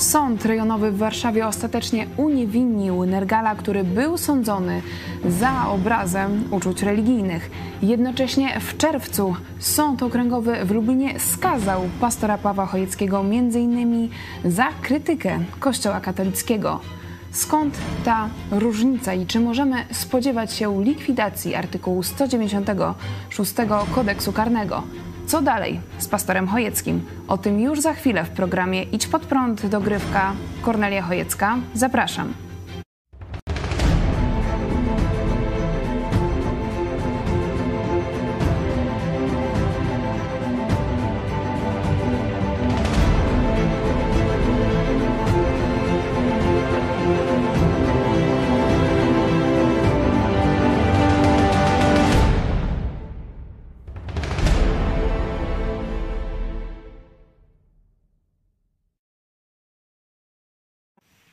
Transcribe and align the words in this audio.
Sąd 0.00 0.44
rejonowy 0.44 0.90
w 0.90 0.98
Warszawie 0.98 1.46
ostatecznie 1.46 2.06
uniewinnił 2.16 3.06
Nergala, 3.06 3.54
który 3.54 3.84
był 3.84 4.18
sądzony 4.18 4.82
za 5.28 5.68
obrazem 5.68 6.44
uczuć 6.50 6.82
religijnych. 6.82 7.50
Jednocześnie 7.82 8.60
w 8.60 8.76
czerwcu 8.76 9.36
Sąd 9.58 10.02
Okręgowy 10.02 10.64
w 10.64 10.70
Lublinie 10.70 11.20
skazał 11.20 11.82
pastora 12.00 12.38
Pawła 12.38 12.66
Chojeckiego 12.66 13.20
m.in. 13.20 14.08
za 14.44 14.68
krytykę 14.82 15.38
Kościoła 15.58 16.00
katolickiego. 16.00 16.80
Skąd 17.30 17.78
ta 18.04 18.28
różnica 18.50 19.14
i 19.14 19.26
czy 19.26 19.40
możemy 19.40 19.76
spodziewać 19.92 20.52
się 20.52 20.84
likwidacji 20.84 21.54
artykułu 21.54 22.02
196 22.02 23.54
kodeksu 23.94 24.32
karnego? 24.32 24.82
Co 25.30 25.42
dalej 25.42 25.80
z 25.98 26.08
pastorem 26.08 26.48
Chojeckim? 26.48 27.06
O 27.28 27.38
tym 27.38 27.60
już 27.60 27.80
za 27.80 27.92
chwilę 27.92 28.24
w 28.24 28.30
programie 28.30 28.82
Idź 28.82 29.06
pod 29.06 29.22
prąd 29.22 29.66
dogrywka 29.66 30.32
Kornelia 30.62 31.02
Chojecka. 31.02 31.58
Zapraszam. 31.74 32.49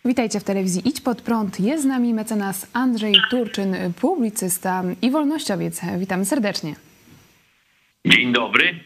Witajcie 0.08 0.40
w 0.40 0.44
telewizji 0.44 0.90
Idź 0.90 1.02
Pod 1.02 1.22
Prąd. 1.22 1.60
Jest 1.60 1.84
z 1.84 1.86
nami 1.86 2.14
mecenas 2.14 2.68
Andrzej 2.74 3.16
Turczyn, 3.30 3.76
publicysta 4.02 4.84
i 5.02 5.12
wolnościowiec. 5.12 5.82
Witam 6.00 6.26
serdecznie. 6.26 6.76
Dzień 8.06 8.34
dobry. 8.34 8.80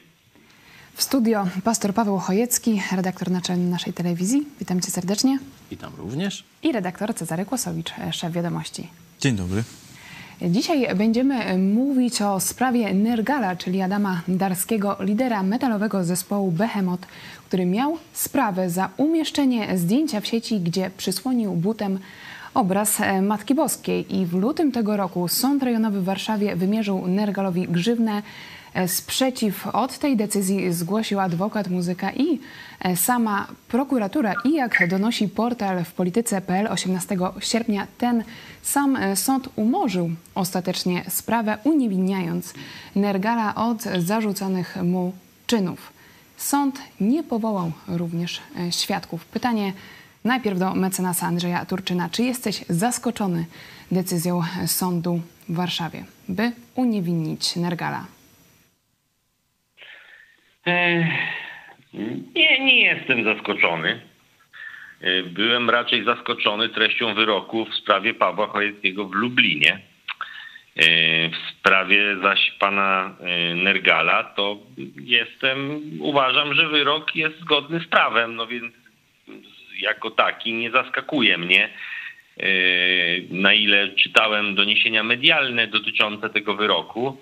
W 0.93 1.03
studio 1.03 1.47
pastor 1.63 1.93
Paweł 1.93 2.17
Chojecki, 2.17 2.81
redaktor 2.91 3.31
naczelny 3.31 3.69
naszej 3.69 3.93
telewizji. 3.93 4.47
Witam 4.59 4.81
cię 4.81 4.91
serdecznie. 4.91 5.39
Witam 5.71 5.93
również. 5.97 6.43
I 6.63 6.71
redaktor 6.71 7.15
Cezary 7.15 7.45
Kłosowicz, 7.45 7.91
szef 8.11 8.33
wiadomości. 8.33 8.87
Dzień 9.19 9.35
dobry. 9.35 9.63
Dzisiaj 10.49 10.95
będziemy 10.95 11.57
mówić 11.57 12.21
o 12.21 12.39
sprawie 12.39 12.93
Nergala, 12.93 13.55
czyli 13.55 13.81
Adama 13.81 14.21
Darskiego, 14.27 14.95
lidera 14.99 15.43
metalowego 15.43 16.03
zespołu 16.03 16.51
Behemoth, 16.51 17.07
który 17.47 17.65
miał 17.65 17.97
sprawę 18.13 18.69
za 18.69 18.89
umieszczenie 18.97 19.77
zdjęcia 19.77 20.21
w 20.21 20.27
sieci, 20.27 20.59
gdzie 20.59 20.91
przysłonił 20.97 21.53
butem 21.53 21.99
obraz 22.53 22.97
Matki 23.21 23.55
Boskiej. 23.55 24.15
I 24.15 24.25
w 24.25 24.33
lutym 24.33 24.71
tego 24.71 24.97
roku 24.97 25.27
Sąd 25.27 25.63
Rejonowy 25.63 26.01
w 26.01 26.03
Warszawie 26.03 26.55
wymierzył 26.55 27.07
Nergalowi 27.07 27.67
grzywnę. 27.67 28.21
Sprzeciw 28.87 29.67
od 29.67 29.97
tej 29.97 30.17
decyzji 30.17 30.73
zgłosił 30.73 31.19
adwokat 31.19 31.67
muzyka 31.67 32.11
i 32.11 32.39
sama 32.95 33.47
prokuratura. 33.67 34.33
I 34.45 34.53
jak 34.53 34.87
donosi 34.89 35.27
portal 35.27 35.83
w 35.83 35.91
polityce.pl 35.91 36.67
18 36.67 37.17
sierpnia, 37.39 37.87
ten 37.97 38.23
sam 38.61 38.97
sąd 39.15 39.49
umorzył 39.55 40.09
ostatecznie 40.35 41.03
sprawę, 41.09 41.57
uniewinniając 41.63 42.53
Nergala 42.95 43.55
od 43.55 43.83
zarzucanych 43.83 44.77
mu 44.83 45.13
czynów. 45.47 45.93
Sąd 46.37 46.79
nie 47.01 47.23
powołał 47.23 47.71
również 47.87 48.41
świadków. 48.71 49.25
Pytanie 49.25 49.73
najpierw 50.23 50.59
do 50.59 50.75
mecenasa 50.75 51.27
Andrzeja 51.27 51.65
Turczyna. 51.65 52.09
Czy 52.09 52.23
jesteś 52.23 52.65
zaskoczony 52.69 53.45
decyzją 53.91 54.41
sądu 54.67 55.21
w 55.49 55.55
Warszawie, 55.55 56.05
by 56.29 56.51
uniewinnić 56.75 57.55
Nergala? 57.55 58.05
Nie, 62.35 62.59
nie 62.59 62.81
jestem 62.81 63.23
zaskoczony. 63.23 64.01
Byłem 65.25 65.69
raczej 65.69 66.03
zaskoczony 66.03 66.69
treścią 66.69 67.13
wyroku 67.13 67.65
w 67.65 67.75
sprawie 67.75 68.13
Pawła 68.13 68.47
Chojeckiego 68.47 69.05
w 69.05 69.13
Lublinie. 69.13 69.79
W 71.31 71.51
sprawie 71.51 72.17
zaś 72.21 72.51
pana 72.59 73.15
Nergala 73.55 74.23
to 74.23 74.57
jestem, 75.01 75.81
uważam, 75.99 76.53
że 76.53 76.67
wyrok 76.67 77.15
jest 77.15 77.39
zgodny 77.39 77.79
z 77.79 77.87
prawem, 77.87 78.35
no 78.35 78.47
więc 78.47 78.73
jako 79.79 80.11
taki 80.11 80.53
nie 80.53 80.71
zaskakuje 80.71 81.37
mnie. 81.37 81.69
Na 83.29 83.53
ile 83.53 83.89
czytałem 83.89 84.55
doniesienia 84.55 85.03
medialne 85.03 85.67
dotyczące 85.67 86.29
tego 86.29 86.55
wyroku, 86.55 87.17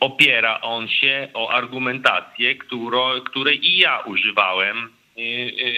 opiera 0.00 0.60
on 0.60 0.88
się 0.88 1.28
o 1.34 1.50
argumentację, 1.50 2.54
którą, 2.54 3.20
której 3.20 3.66
i 3.66 3.78
ja 3.78 4.00
używałem 4.00 4.90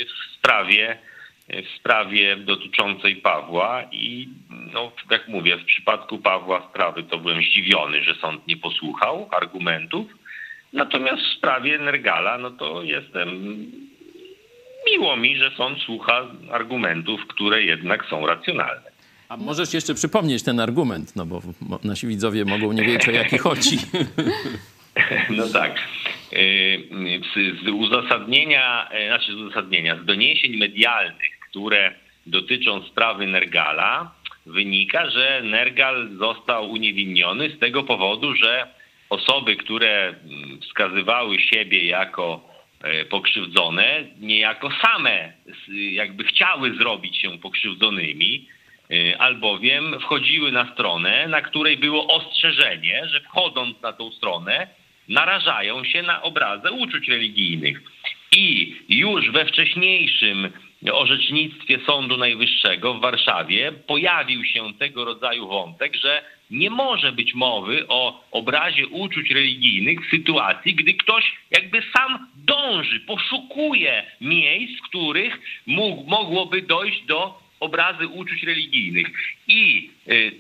w 0.09 0.37
sprawie, 0.39 0.99
w 1.49 1.79
sprawie 1.79 2.37
dotyczącej 2.37 3.17
Pawła 3.17 3.83
i 3.93 4.29
no, 4.73 4.93
jak 5.11 5.29
mówię, 5.29 5.57
w 5.57 5.65
przypadku 5.65 6.19
Pawła 6.19 6.69
sprawy 6.71 7.03
to 7.03 7.19
byłem 7.19 7.43
zdziwiony, 7.43 8.05
że 8.05 8.15
sąd 8.15 8.47
nie 8.47 8.57
posłuchał 8.57 9.29
argumentów. 9.33 10.07
Natomiast 10.73 11.23
w 11.23 11.37
sprawie 11.37 11.79
Nergala, 11.79 12.39
no 12.39 12.51
to 12.51 12.83
jestem 12.83 13.29
miło 14.91 15.17
mi, 15.17 15.37
że 15.37 15.51
sąd 15.51 15.79
słucha 15.79 16.27
argumentów, 16.51 17.27
które 17.27 17.63
jednak 17.63 18.07
są 18.07 18.27
racjonalne. 18.27 18.90
A 19.31 19.37
możesz 19.37 19.75
jeszcze 19.75 19.95
przypomnieć 19.95 20.43
ten 20.43 20.61
argument, 20.61 21.17
no 21.17 21.27
bo 21.27 21.43
nasi 21.85 22.07
widzowie 22.07 22.45
mogą 22.45 22.73
nie 22.73 22.83
wiedzieć, 22.83 23.09
o 23.09 23.13
jaki 23.13 23.39
chodzi. 23.39 23.77
No 25.31 25.49
tak. 25.49 25.79
Z, 27.35 27.65
z 27.65 27.69
uzasadnienia, 27.69 28.89
znaczy 29.07 29.33
z 29.33 29.35
uzasadnienia, 29.35 30.03
z 30.03 30.05
doniesień 30.05 30.57
medialnych, 30.57 31.39
które 31.51 31.95
dotyczą 32.27 32.83
sprawy 32.83 33.27
Nergala, 33.27 34.13
wynika, 34.47 35.11
że 35.11 35.43
Nergal 35.45 36.09
został 36.19 36.71
uniewinniony 36.71 37.51
z 37.51 37.59
tego 37.59 37.83
powodu, 37.83 38.35
że 38.35 38.67
osoby, 39.11 39.57
które 39.57 40.15
wskazywały 40.63 41.41
siebie 41.41 41.85
jako 41.85 42.49
pokrzywdzone, 43.11 44.05
niejako 44.21 44.71
same 44.83 45.33
jakby 45.93 46.25
chciały 46.25 46.75
zrobić 46.75 47.17
się 47.17 47.39
pokrzywdzonymi, 47.39 48.49
albowiem 49.19 50.01
wchodziły 50.01 50.53
na 50.53 50.73
stronę, 50.73 51.29
na 51.29 51.43
której 51.43 51.77
było 51.77 52.07
ostrzeżenie, 52.07 53.09
że 53.09 53.21
wchodząc 53.21 53.83
na 53.83 53.93
tą 53.93 54.13
stronę 54.13 54.67
narażają 55.09 55.85
się 55.85 56.03
na 56.03 56.23
obrazę 56.23 56.73
uczuć 56.73 57.09
religijnych. 57.09 57.81
I 58.33 58.77
już 58.89 59.31
we 59.31 59.47
wcześniejszym 59.47 60.53
orzecznictwie 60.93 61.79
Sądu 61.87 62.17
Najwyższego 62.17 62.95
w 62.95 63.01
Warszawie 63.01 63.73
pojawił 63.73 64.45
się 64.45 64.75
tego 64.75 65.05
rodzaju 65.05 65.49
wątek, 65.49 65.97
że 65.97 66.23
nie 66.51 66.71
może 66.71 67.13
być 67.13 67.35
mowy 67.35 67.89
o 67.89 68.25
obrazie 68.31 68.87
uczuć 68.87 69.31
religijnych 69.31 70.07
w 70.07 70.11
sytuacji, 70.11 70.75
gdy 70.75 70.95
ktoś 70.95 71.33
jakby 71.51 71.83
sam 71.97 72.27
dąży, 72.37 73.01
poszukuje 73.01 74.07
miejsc, 74.21 74.79
w 74.79 74.89
których 74.89 75.41
mógł, 75.67 76.11
mogłoby 76.11 76.63
dojść 76.63 77.03
do 77.07 77.41
obrazy 77.61 78.09
uczuć 78.09 78.43
religijnych. 78.43 79.07
I 79.49 79.91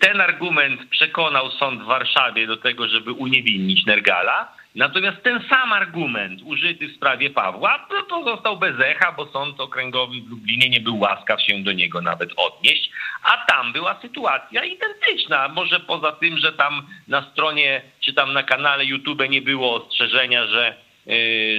ten 0.00 0.20
argument 0.20 0.90
przekonał 0.90 1.50
sąd 1.50 1.82
w 1.82 1.86
Warszawie 1.86 2.46
do 2.46 2.56
tego, 2.56 2.88
żeby 2.88 3.12
uniewinnić 3.12 3.86
Nergala. 3.86 4.60
Natomiast 4.74 5.22
ten 5.22 5.40
sam 5.48 5.72
argument 5.72 6.40
użyty 6.44 6.88
w 6.88 6.96
sprawie 6.96 7.30
Pawła 7.30 7.86
no 7.90 8.02
to 8.02 8.24
został 8.24 8.56
bez 8.56 8.80
echa, 8.80 9.12
bo 9.12 9.26
sąd 9.26 9.60
okręgowy 9.60 10.20
w 10.20 10.30
Lublinie 10.30 10.68
nie 10.68 10.80
był 10.80 10.98
łaskaw 10.98 11.42
się 11.42 11.62
do 11.62 11.72
niego 11.72 12.00
nawet 12.00 12.30
odnieść, 12.36 12.90
a 13.22 13.44
tam 13.52 13.72
była 13.72 14.00
sytuacja 14.02 14.64
identyczna. 14.64 15.48
Może 15.48 15.80
poza 15.80 16.12
tym, 16.12 16.38
że 16.38 16.52
tam 16.52 16.86
na 17.08 17.30
stronie 17.32 17.82
czy 18.00 18.12
tam 18.12 18.32
na 18.32 18.42
kanale 18.42 18.84
YouTube 18.84 19.28
nie 19.30 19.42
było 19.42 19.84
ostrzeżenia, 19.84 20.46
że 20.46 20.76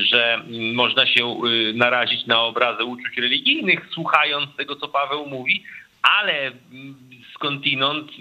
że 0.03 0.41
można 0.73 1.07
się 1.07 1.35
narazić 1.73 2.25
na 2.25 2.41
obrazę 2.41 2.85
uczuć 2.85 3.17
religijnych, 3.17 3.87
słuchając 3.93 4.55
tego, 4.55 4.75
co 4.75 4.87
Paweł 4.87 5.25
mówi, 5.25 5.63
ale 6.01 6.51
skądinąd 7.33 8.11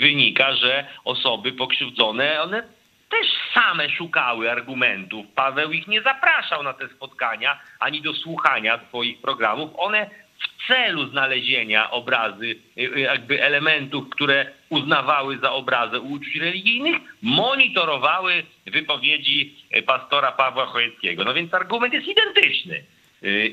wynika, 0.00 0.54
że 0.54 0.86
osoby 1.04 1.52
pokrzywdzone, 1.52 2.42
one 2.42 2.62
też 3.10 3.26
same 3.54 3.88
szukały 3.88 4.50
argumentów. 4.50 5.26
Paweł 5.34 5.72
ich 5.72 5.86
nie 5.86 6.02
zapraszał 6.02 6.62
na 6.62 6.72
te 6.72 6.88
spotkania 6.88 7.60
ani 7.80 8.02
do 8.02 8.14
słuchania 8.14 8.80
swoich 8.88 9.20
programów. 9.20 9.70
One 9.76 10.10
w 10.38 10.66
celu 10.66 11.06
znalezienia 11.06 11.90
obrazy, 11.90 12.54
jakby 12.96 13.42
elementów, 13.42 14.10
które 14.10 14.46
uznawały 14.70 15.38
za 15.38 15.52
obrazę 15.52 16.00
uczuć 16.00 16.36
religijnych, 16.36 16.96
monitorowały 17.22 18.42
wypowiedzi 18.66 19.56
pastora 19.86 20.32
Pawła 20.32 20.66
Chojeckiego. 20.66 21.24
No 21.24 21.34
więc 21.34 21.54
argument 21.54 21.94
jest 21.94 22.08
identyczny. 22.08 22.82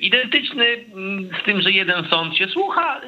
identyczny 0.01 0.65
mm, 0.65 1.29
z 1.41 1.45
tym, 1.45 1.61
że 1.61 1.71
jeden 1.71 2.09
sąd 2.09 2.37
się 2.37 2.47
słucha 2.47 3.01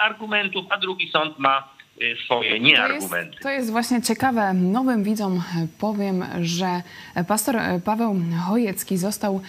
argumentów, 0.00 0.66
a 0.70 0.76
drugi 0.76 1.10
sąd 1.10 1.38
ma 1.38 1.76
swoje 2.24 2.60
nieargumenty. 2.60 3.30
To 3.30 3.32
jest, 3.32 3.42
to 3.42 3.50
jest 3.50 3.70
właśnie 3.70 4.02
ciekawe. 4.02 4.54
Nowym 4.54 5.04
widzom 5.04 5.42
powiem, 5.80 6.24
że 6.42 6.66
pastor 7.28 7.56
Paweł 7.84 8.16
Chojecki 8.48 8.96
został 8.96 9.40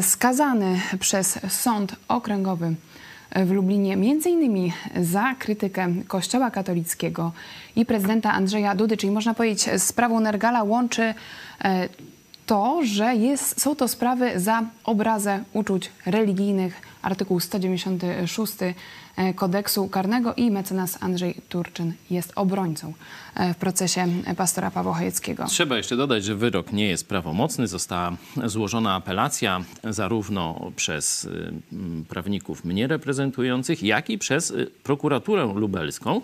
skazany 0.00 0.80
przez 1.00 1.52
Sąd 1.62 1.96
Okręgowy 2.08 2.74
w 3.36 3.50
Lublinie, 3.50 3.96
między 3.96 4.30
innymi 4.30 4.72
za 5.02 5.34
krytykę 5.38 5.94
Kościoła 6.08 6.50
katolickiego 6.50 7.32
i 7.76 7.86
prezydenta 7.86 8.32
Andrzeja 8.32 8.74
Dudy, 8.74 8.96
czyli 8.96 9.12
można 9.12 9.34
powiedzieć 9.34 9.82
sprawą 9.82 10.20
Nergala 10.20 10.62
łączy 10.62 11.14
e, 11.64 11.88
to, 12.46 12.80
że 12.84 13.14
jest, 13.14 13.60
są 13.60 13.76
to 13.76 13.88
sprawy 13.88 14.40
za 14.40 14.62
obrazę 14.84 15.44
uczuć 15.52 15.90
religijnych, 16.06 16.80
artykuł 17.02 17.40
196 17.40 18.52
E, 18.62 18.74
kodeksu 19.34 19.88
karnego 19.88 20.34
i 20.34 20.50
mecenas 20.50 21.02
Andrzej 21.02 21.34
Turczyn 21.48 21.92
jest 22.10 22.32
obrońcą 22.36 22.92
e, 23.34 23.54
w 23.54 23.56
procesie 23.56 24.06
pastora 24.36 24.70
Pawła 24.70 24.94
Chojeckiego. 24.94 25.46
Trzeba 25.46 25.76
jeszcze 25.76 25.96
dodać, 25.96 26.24
że 26.24 26.34
wyrok 26.34 26.72
nie 26.72 26.86
jest 26.86 27.08
prawomocny. 27.08 27.66
Została 27.66 28.16
złożona 28.44 28.94
apelacja 28.94 29.60
zarówno 29.84 30.70
przez 30.76 31.28
prawników 32.08 32.64
mnie 32.64 32.86
reprezentujących, 32.86 33.82
jak 33.82 34.10
i 34.10 34.18
przez 34.18 34.52
prokuraturę 34.82 35.52
lubelską. 35.54 36.20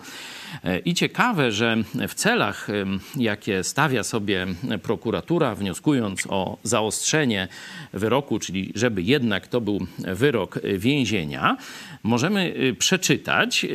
E, 0.63 0.79
I 0.79 0.93
ciekawe, 0.93 1.51
że 1.51 1.77
w 2.07 2.13
celach, 2.13 2.67
jakie 3.15 3.63
stawia 3.63 4.03
sobie 4.03 4.47
prokuratura, 4.83 5.55
wnioskując 5.55 6.27
o 6.29 6.57
zaostrzenie 6.63 7.47
wyroku, 7.93 8.39
czyli 8.39 8.71
żeby 8.75 9.01
jednak 9.01 9.47
to 9.47 9.61
był 9.61 9.79
wyrok 9.97 10.59
więzienia, 10.77 11.57
możemy 12.03 12.53
przeczytać, 12.85 13.65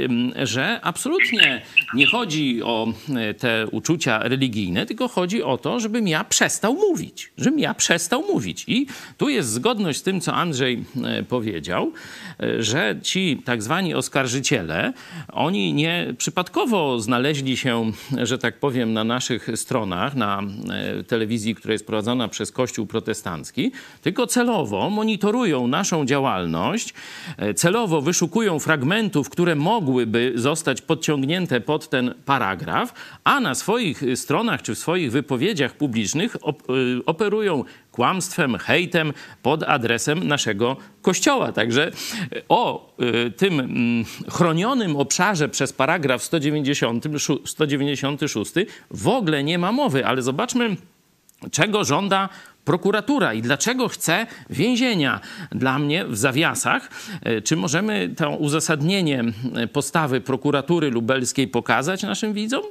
że 0.42 0.80
absolutnie 0.82 1.62
nie 1.94 2.06
chodzi 2.06 2.62
o 2.62 2.92
e, 3.16 3.34
te 3.34 3.66
uczucia 3.66 4.18
religijne, 4.18 4.86
tylko 4.86 5.08
chodzi 5.08 5.42
o 5.42 5.58
to, 5.58 5.80
żebym 5.80 6.08
ja 6.08 6.24
przestał 6.24 6.74
mówić. 6.74 7.32
Żebym 7.38 7.58
ja 7.58 7.74
przestał 7.74 8.22
mówić. 8.22 8.64
I 8.68 8.86
tu 9.18 9.28
jest 9.28 9.48
zgodność 9.48 9.98
z 9.98 10.02
tym, 10.02 10.20
co 10.20 10.34
Andrzej 10.34 10.84
e, 11.04 11.22
powiedział, 11.22 11.92
e, 12.40 12.62
że 12.62 12.96
ci 13.02 13.42
tak 13.44 13.62
zwani 13.62 13.94
oskarżyciele, 13.94 14.92
oni 15.32 15.74
nie 15.74 16.14
przypadkowo 16.18 17.00
znaleźli 17.00 17.56
się, 17.56 17.92
że 18.22 18.38
tak 18.38 18.58
powiem, 18.58 18.92
na 18.92 19.04
naszych 19.04 19.48
stronach, 19.54 20.14
na 20.14 20.42
telewizji, 21.06 21.54
która 21.54 21.72
jest 21.72 21.86
prowadzona 21.86 22.28
przez 22.28 22.52
Kościół 22.52 22.86
protestancki, 22.86 23.72
tylko 24.02 24.26
celowo 24.26 24.90
monitorują 24.90 25.66
naszą 25.66 26.06
działalność, 26.06 26.94
celowo 27.56 28.02
wyszukują 28.02 28.58
fragmenty, 28.58 28.99
elementów, 29.00 29.30
które 29.30 29.54
mogłyby 29.54 30.32
zostać 30.34 30.82
podciągnięte 30.82 31.60
pod 31.60 31.88
ten 31.88 32.14
paragraf, 32.24 32.94
a 33.24 33.40
na 33.40 33.54
swoich 33.54 34.02
stronach 34.14 34.62
czy 34.62 34.74
w 34.74 34.78
swoich 34.78 35.12
wypowiedziach 35.12 35.76
publicznych 35.76 36.36
y, 36.36 37.04
operują 37.06 37.64
kłamstwem, 37.92 38.58
hejtem 38.58 39.12
pod 39.42 39.62
adresem 39.62 40.28
naszego 40.28 40.76
kościoła. 41.02 41.52
Także 41.52 41.88
y, 41.88 42.42
o 42.48 42.92
y, 43.26 43.30
tym 43.30 43.60
mm, 43.60 44.04
chronionym 44.28 44.96
obszarze 44.96 45.48
przez 45.48 45.72
paragraf 45.72 46.22
196, 46.22 47.30
196 47.44 48.52
w 48.90 49.08
ogóle 49.08 49.44
nie 49.44 49.58
ma 49.58 49.72
mowy, 49.72 50.06
ale 50.06 50.22
zobaczmy, 50.22 50.76
czego 51.50 51.84
żąda 51.84 52.28
prokuratura 52.64 53.34
i 53.34 53.42
dlaczego 53.42 53.88
chce 53.88 54.26
więzienia. 54.50 55.20
Dla 55.50 55.78
mnie 55.78 56.04
w 56.04 56.16
zawiasach, 56.16 56.90
e, 57.22 57.40
czy 57.40 57.56
możemy 57.56 58.14
to 58.16 58.36
uzasadnienie 58.36 59.24
e, 59.54 59.66
postawy 59.66 60.20
prokuratury 60.20 60.90
lubelskiej 60.90 61.48
pokazać 61.48 62.02
naszym 62.02 62.32
widzom? 62.32 62.62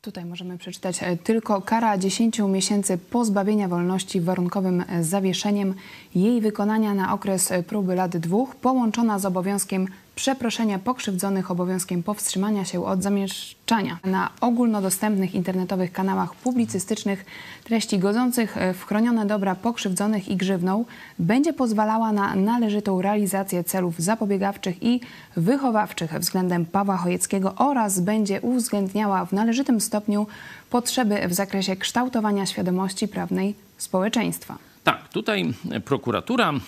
Tutaj 0.00 0.24
możemy 0.24 0.58
przeczytać 0.58 1.02
e, 1.02 1.16
tylko 1.16 1.60
kara 1.60 1.98
10 1.98 2.38
miesięcy 2.38 2.98
pozbawienia 2.98 3.68
wolności 3.68 4.20
warunkowym 4.20 4.84
zawieszeniem 5.00 5.74
jej 6.14 6.40
wykonania 6.40 6.94
na 6.94 7.14
okres 7.14 7.52
próby 7.66 7.94
lat 7.94 8.16
dwóch, 8.16 8.56
połączona 8.56 9.18
z 9.18 9.24
obowiązkiem 9.24 9.86
przeproszenia 10.14 10.78
pokrzywdzonych 10.78 11.50
obowiązkiem 11.50 12.02
powstrzymania 12.02 12.64
się 12.64 12.84
od 12.84 13.02
zamieszczania 13.02 13.98
na 14.04 14.30
ogólnodostępnych 14.40 15.34
internetowych 15.34 15.92
kanałach 15.92 16.34
publicystycznych 16.34 17.24
treści 17.64 17.98
godzących 17.98 18.56
w 18.74 18.84
chronione 18.84 19.26
dobra 19.26 19.54
pokrzywdzonych 19.54 20.28
i 20.28 20.36
grzywną 20.36 20.84
będzie 21.18 21.52
pozwalała 21.52 22.12
na 22.12 22.34
należytą 22.34 23.02
realizację 23.02 23.64
celów 23.64 23.98
zapobiegawczych 23.98 24.82
i 24.82 25.00
wychowawczych 25.36 26.12
względem 26.12 26.66
Pawła 26.66 26.96
Chojeckiego 26.96 27.54
oraz 27.54 28.00
będzie 28.00 28.40
uwzględniała 28.40 29.24
w 29.24 29.32
należytym 29.32 29.80
stopniu 29.80 30.26
potrzeby 30.70 31.28
w 31.28 31.34
zakresie 31.34 31.76
kształtowania 31.76 32.46
świadomości 32.46 33.08
prawnej 33.08 33.54
społeczeństwa. 33.78 34.69
Tak, 34.90 35.08
tutaj 35.08 35.52
prokuratura 35.84 36.52
e, 36.52 36.58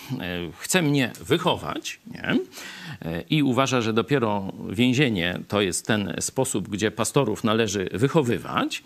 chce 0.57 0.81
mnie 0.81 1.11
wychować 1.21 1.99
nie? 2.11 2.37
E, 3.01 3.21
i 3.29 3.43
uważa, 3.43 3.81
że 3.81 3.93
dopiero 3.93 4.53
więzienie 4.69 5.39
to 5.47 5.61
jest 5.61 5.87
ten 5.87 6.13
sposób, 6.19 6.69
gdzie 6.69 6.91
pastorów 6.91 7.43
należy 7.43 7.89
wychowywać 7.93 8.83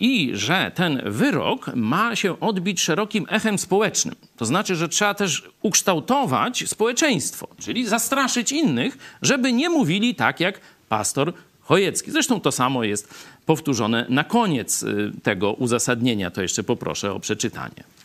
i 0.00 0.30
że 0.34 0.72
ten 0.74 1.02
wyrok 1.04 1.70
ma 1.74 2.16
się 2.16 2.40
odbić 2.40 2.80
szerokim 2.80 3.26
echem 3.28 3.58
społecznym. 3.58 4.14
To 4.36 4.44
znaczy, 4.44 4.76
że 4.76 4.88
trzeba 4.88 5.14
też 5.14 5.50
ukształtować 5.62 6.64
społeczeństwo, 6.66 7.48
czyli 7.58 7.86
zastraszyć 7.86 8.52
innych, 8.52 8.98
żeby 9.22 9.52
nie 9.52 9.70
mówili 9.70 10.14
tak 10.14 10.40
jak 10.40 10.60
pastor 10.88 11.32
Chojecki. 11.60 12.10
Zresztą 12.10 12.40
to 12.40 12.52
samo 12.52 12.84
jest 12.84 13.14
powtórzone 13.46 14.06
na 14.08 14.24
koniec 14.24 14.82
y, 14.82 15.12
tego 15.22 15.52
uzasadnienia. 15.52 16.30
To 16.30 16.42
jeszcze 16.42 16.62
poproszę 16.62 17.12
o 17.12 17.20
przeczytanie. 17.20 17.97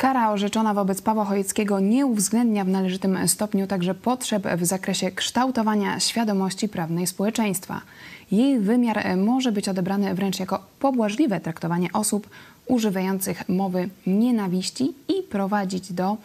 Kara 0.00 0.30
orzeczona 0.32 0.74
wobec 0.74 1.02
Pawła 1.02 1.24
Chojeckiego 1.24 1.80
nie 1.80 2.06
uwzględnia 2.06 2.64
w 2.64 2.68
należytym 2.68 3.28
stopniu 3.28 3.66
także 3.66 3.94
potrzeb 3.94 4.46
w 4.56 4.64
zakresie 4.64 5.10
kształtowania 5.10 6.00
świadomości 6.00 6.68
prawnej 6.68 7.06
społeczeństwa. 7.06 7.80
Jej 8.32 8.60
wymiar 8.60 9.16
może 9.16 9.52
być 9.52 9.68
odebrany 9.68 10.14
wręcz 10.14 10.40
jako 10.40 10.64
pobłażliwe 10.78 11.40
traktowanie 11.40 11.88
osób 11.92 12.28
używających 12.66 13.48
mowy 13.48 13.88
nienawiści 14.06 14.94
i 15.08 15.22
prowadzić 15.22 15.92
do 15.92 16.16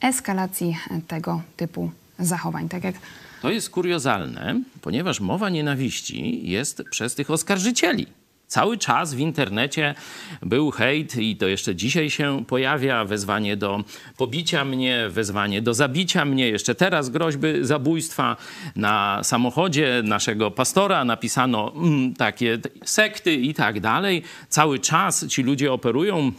eskalacji 0.00 0.76
tego 1.08 1.42
typu 1.56 1.90
zachowań. 2.18 2.68
Tak 2.68 2.84
jak 2.84 2.94
to 3.42 3.50
jest 3.50 3.70
kuriozalne, 3.70 4.60
ponieważ 4.80 5.20
mowa 5.20 5.50
nienawiści 5.50 6.50
jest 6.50 6.82
przez 6.90 7.14
tych 7.14 7.30
oskarżycieli. 7.30 8.06
Cały 8.54 8.78
czas 8.78 9.14
w 9.14 9.18
internecie 9.18 9.94
był 10.42 10.70
hejt 10.70 11.16
i 11.16 11.36
to 11.36 11.46
jeszcze 11.46 11.74
dzisiaj 11.74 12.10
się 12.10 12.44
pojawia, 12.44 13.04
wezwanie 13.04 13.56
do 13.56 13.84
pobicia 14.16 14.64
mnie, 14.64 15.08
wezwanie 15.10 15.62
do 15.62 15.74
zabicia 15.74 16.24
mnie, 16.24 16.48
jeszcze 16.48 16.74
teraz 16.74 17.10
groźby 17.10 17.48
zabójstwa. 17.60 18.36
Na 18.76 19.20
samochodzie 19.22 20.02
naszego 20.04 20.50
pastora 20.50 21.04
napisano 21.04 21.72
mm, 21.76 22.14
takie 22.14 22.58
sekty 22.84 23.34
i 23.34 23.54
tak 23.54 23.80
dalej. 23.80 24.22
Cały 24.48 24.78
czas 24.78 25.26
ci 25.26 25.42
ludzie 25.42 25.72
operują 25.72 26.32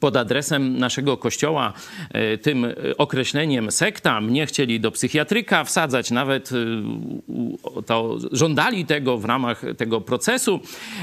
pod 0.00 0.16
adresem 0.16 0.78
naszego 0.78 1.16
kościoła 1.16 1.72
e, 2.10 2.38
tym 2.38 2.66
określeniem 2.98 3.70
sekta. 3.70 4.20
Mnie 4.20 4.46
chcieli 4.46 4.80
do 4.80 4.90
psychiatryka 4.90 5.64
wsadzać, 5.64 6.10
nawet 6.10 6.50
e, 6.52 7.82
to 7.82 8.18
żądali 8.32 8.86
tego 8.86 9.18
w 9.18 9.24
ramach 9.24 9.62
tego 9.76 10.00
procesu. 10.00 10.60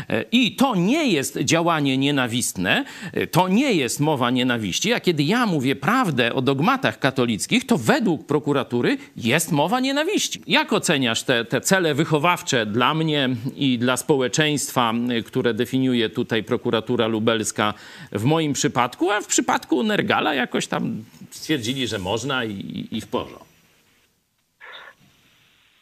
E, 0.09 0.25
I 0.31 0.55
to 0.55 0.75
nie 0.75 1.11
jest 1.11 1.37
działanie 1.37 1.97
nienawistne, 1.97 2.85
to 3.31 3.47
nie 3.47 3.73
jest 3.73 3.99
mowa 3.99 4.31
nienawiści, 4.31 4.93
a 4.93 4.99
kiedy 4.99 5.23
ja 5.23 5.45
mówię 5.45 5.75
prawdę 5.75 6.33
o 6.33 6.41
dogmatach 6.41 6.99
katolickich, 6.99 7.65
to 7.65 7.77
według 7.77 8.25
prokuratury 8.25 8.97
jest 9.17 9.51
mowa 9.51 9.79
nienawiści. 9.79 10.41
Jak 10.47 10.73
oceniasz 10.73 11.23
te, 11.23 11.45
te 11.45 11.61
cele 11.61 11.93
wychowawcze 11.95 12.65
dla 12.65 12.93
mnie 12.93 13.29
i 13.55 13.77
dla 13.77 13.97
społeczeństwa, 13.97 14.93
które 15.25 15.53
definiuje 15.53 16.09
tutaj 16.09 16.43
prokuratura 16.43 17.07
lubelska 17.07 17.73
w 18.11 18.23
moim 18.23 18.53
przypadku? 18.53 18.86
Przypadku, 18.89 19.11
a 19.11 19.21
w 19.21 19.27
przypadku 19.27 19.83
Nergala 19.83 20.33
jakoś 20.33 20.67
tam 20.67 21.03
stwierdzili, 21.31 21.87
że 21.87 21.99
można 21.99 22.45
i, 22.45 22.87
i 22.91 23.01
w 23.01 23.07
porządku. 23.07 23.47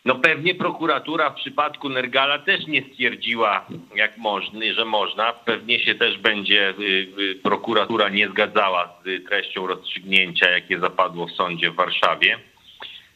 No 0.06 0.16
pewnie 0.16 0.56
prokuratura 0.56 1.30
w 1.30 1.36
przypadku 1.36 1.90
Nergala 1.90 2.40
też 2.40 2.68
nie 2.68 2.84
stwierdziła, 2.92 3.66
jak 3.96 4.18
można, 4.18 4.60
że 4.74 4.86
można. 4.86 5.34
Pewnie 5.34 5.80
się 5.80 5.96
też 5.96 6.18
będzie 6.18 6.70
y, 6.70 7.08
y, 7.20 7.40
prokuratura 7.44 8.10
nie 8.10 8.30
zgadzała 8.30 8.94
z 9.06 9.28
treścią 9.28 9.68
rozstrzygnięcia, 9.68 10.50
jakie 10.50 10.80
zapadło 10.80 11.28
w 11.28 11.32
sądzie 11.32 11.72
w 11.72 11.76
Warszawie. 11.76 12.40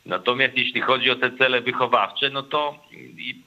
Natomiast 0.09 0.57
jeśli 0.57 0.81
chodzi 0.81 1.11
o 1.11 1.15
te 1.15 1.31
cele 1.37 1.61
wychowawcze, 1.61 2.29
no 2.29 2.43
to 2.43 2.83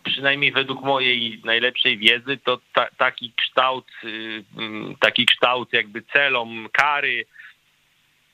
przynajmniej 0.04 0.52
według 0.52 0.82
mojej 0.82 1.40
najlepszej 1.44 1.98
wiedzy, 1.98 2.38
to 2.44 2.60
ta, 2.74 2.86
taki 2.96 3.32
kształt, 3.36 3.86
y, 4.04 4.44
mm, 4.58 4.96
taki 5.00 5.26
kształt 5.26 5.72
jakby 5.72 6.02
celom 6.02 6.68
kary 6.72 7.24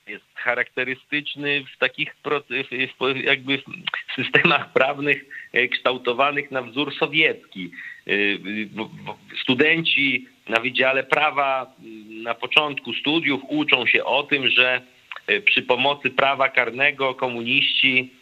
jest 0.07 0.25
charakterystyczny 0.35 1.63
w 1.75 1.77
takich 1.77 2.15
jakby 3.23 3.61
systemach 4.15 4.73
prawnych 4.73 5.25
kształtowanych 5.71 6.51
na 6.51 6.61
wzór 6.61 6.95
sowiecki. 6.95 7.71
Studenci 9.41 10.27
na 10.49 10.59
Wydziale 10.59 11.03
Prawa 11.03 11.73
na 12.23 12.35
początku 12.35 12.93
studiów 12.93 13.41
uczą 13.47 13.85
się 13.85 14.03
o 14.03 14.23
tym, 14.23 14.49
że 14.49 14.81
przy 15.45 15.61
pomocy 15.61 16.09
prawa 16.09 16.49
karnego 16.49 17.15
komuniści 17.15 18.18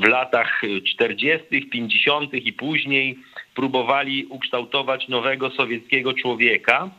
w 0.00 0.04
latach 0.08 0.62
40., 0.84 1.68
50. 1.70 2.34
i 2.34 2.52
później 2.52 3.18
próbowali 3.54 4.26
ukształtować 4.26 5.08
nowego 5.08 5.50
sowieckiego 5.50 6.14
człowieka. 6.14 6.90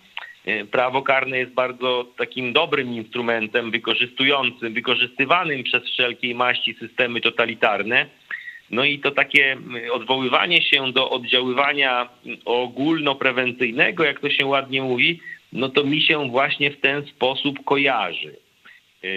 E, 0.46 0.66
prawo 0.66 1.02
karne 1.02 1.38
jest 1.38 1.54
bardzo 1.54 2.06
takim 2.18 2.54
dobrym 2.54 2.94
instrumentem 2.94 3.72
wykorzystującym, 3.72 4.74
wykorzystywanym 4.74 5.64
przez 5.64 5.84
wszelkiej 5.84 6.36
maści 6.36 6.74
systemy 6.74 7.22
totalitarne. 7.22 8.06
No 8.72 8.84
i 8.84 9.00
to 9.00 9.12
takie 9.12 9.58
odwoływanie 9.92 10.62
się 10.62 10.92
do 10.92 11.10
oddziaływania 11.10 12.10
ogólnoprewencyjnego, 12.46 14.04
jak 14.04 14.20
to 14.20 14.30
się 14.30 14.46
ładnie 14.46 14.82
mówi, 14.82 15.20
no 15.54 15.70
to 15.70 15.84
mi 15.84 16.02
się 16.02 16.30
właśnie 16.30 16.72
w 16.72 16.82
ten 16.82 17.06
sposób 17.06 17.64
kojarzy. 17.66 18.36
E, 19.04 19.08